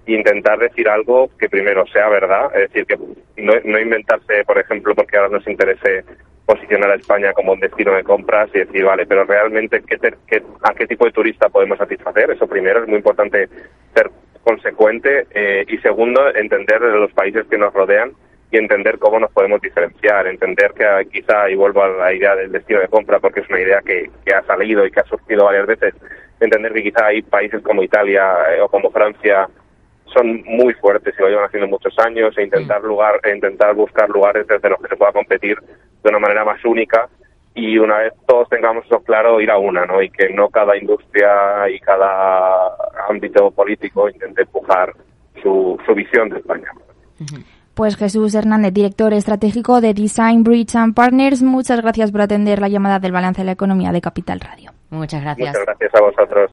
e 0.07 0.13
intentar 0.13 0.59
decir 0.59 0.89
algo 0.89 1.31
que 1.39 1.49
primero 1.49 1.87
sea 1.89 2.09
verdad, 2.09 2.51
es 2.55 2.73
decir 2.73 2.87
que 2.87 2.97
no, 3.37 3.53
no 3.65 3.79
inventarse, 3.79 4.45
por 4.45 4.59
ejemplo, 4.59 4.95
porque 4.95 5.17
ahora 5.17 5.29
nos 5.29 5.47
interese 5.47 6.05
posicionar 6.51 6.91
a 6.91 6.97
España 6.97 7.33
como 7.33 7.53
un 7.53 7.61
destino 7.61 7.93
de 7.95 8.03
compras 8.03 8.51
y 8.53 8.59
decir, 8.59 8.85
vale, 8.85 9.07
pero 9.07 9.23
realmente 9.25 9.81
¿qué, 9.87 10.43
a 10.63 10.75
qué 10.75 10.87
tipo 10.89 11.05
de 11.05 11.13
turista 11.13 11.49
podemos 11.49 11.79
satisfacer. 11.79 12.33
Eso 12.33 12.49
primero 12.49 12.83
es 12.83 12.89
muy 12.89 12.97
importante 12.97 13.49
ser 13.95 14.11
consecuente 14.43 15.29
eh, 15.31 15.65
y 15.69 15.79
segundo, 15.79 16.35
entender 16.35 16.81
los 16.81 17.13
países 17.13 17.47
que 17.47 17.57
nos 17.57 17.73
rodean 17.73 18.13
y 18.51 18.57
entender 18.57 18.99
cómo 18.99 19.21
nos 19.21 19.31
podemos 19.31 19.61
diferenciar, 19.61 20.27
entender 20.27 20.73
que 20.73 20.85
quizá, 21.13 21.49
y 21.49 21.55
vuelvo 21.55 21.85
a 21.85 21.89
la 21.89 22.13
idea 22.13 22.35
del 22.35 22.51
destino 22.51 22.81
de 22.81 22.89
compra 22.89 23.21
porque 23.21 23.41
es 23.41 23.49
una 23.49 23.61
idea 23.61 23.81
que, 23.81 24.11
que 24.25 24.35
ha 24.35 24.43
salido 24.43 24.85
y 24.85 24.91
que 24.91 24.99
ha 24.99 25.05
surgido 25.05 25.45
varias 25.45 25.69
veces, 25.69 25.95
entender 26.41 26.73
que 26.73 26.83
quizá 26.83 27.07
hay 27.07 27.23
países 27.23 27.63
como 27.63 27.85
Italia 27.85 28.25
eh, 28.57 28.61
o 28.61 28.69
como 28.69 28.91
Francia 28.91 29.47
son 30.13 30.43
muy 30.45 30.75
fuertes 30.75 31.15
y 31.19 31.23
lo 31.23 31.29
llevan 31.29 31.47
haciendo 31.47 31.69
muchos 31.69 31.95
años 31.99 32.37
e 32.37 32.45
intentar 32.45 32.83
lugar 32.83 33.21
e 33.25 33.35
intentar 33.35 33.75
buscar 33.75 34.09
lugares 34.09 34.47
desde 34.47 34.69
los 34.69 34.81
que 34.81 34.89
se 34.89 34.97
pueda 34.97 35.13
competir 35.13 35.59
de 36.03 36.09
una 36.09 36.19
manera 36.19 36.45
más 36.45 36.65
única 36.65 37.09
y 37.55 37.79
una 37.79 37.99
vez 37.99 38.13
todos 38.27 38.49
tengamos 38.49 38.85
eso 38.87 39.01
claro 39.01 39.41
ir 39.41 39.51
a 39.51 39.59
una 39.59 39.87
no 39.87 40.03
y 40.03 40.11
que 40.11 40.29
no 40.31 40.49
cada 40.49 40.77
industria 40.77 41.69
y 41.69 41.79
cada 41.81 42.75
ámbito 43.09 43.51
político 43.51 44.09
intente 44.09 44.43
empujar 44.43 44.95
su, 45.43 45.79
su 45.87 45.95
visión 45.95 46.29
de 46.29 46.39
España 46.39 46.73
pues 47.75 47.97
Jesús 47.97 48.35
Hernández, 48.35 48.75
director 48.75 49.15
estratégico 49.15 49.81
de 49.81 49.95
Design 49.95 50.43
Bridge 50.43 50.77
and 50.77 50.95
Partners, 50.95 51.43
muchas 51.43 51.81
gracias 51.81 52.13
por 52.13 52.21
atender 52.21 52.61
la 52.61 52.69
llamada 52.69 52.99
del 52.99 53.13
balance 53.13 53.41
de 53.41 53.47
la 53.47 53.53
economía 53.53 53.91
de 53.91 54.01
Capital 54.03 54.41
Radio. 54.41 54.73
Muchas 54.91 55.23
gracias. 55.23 55.49
Muchas 55.49 55.65
gracias 55.65 55.95
a 55.95 56.01
vosotros. 56.03 56.49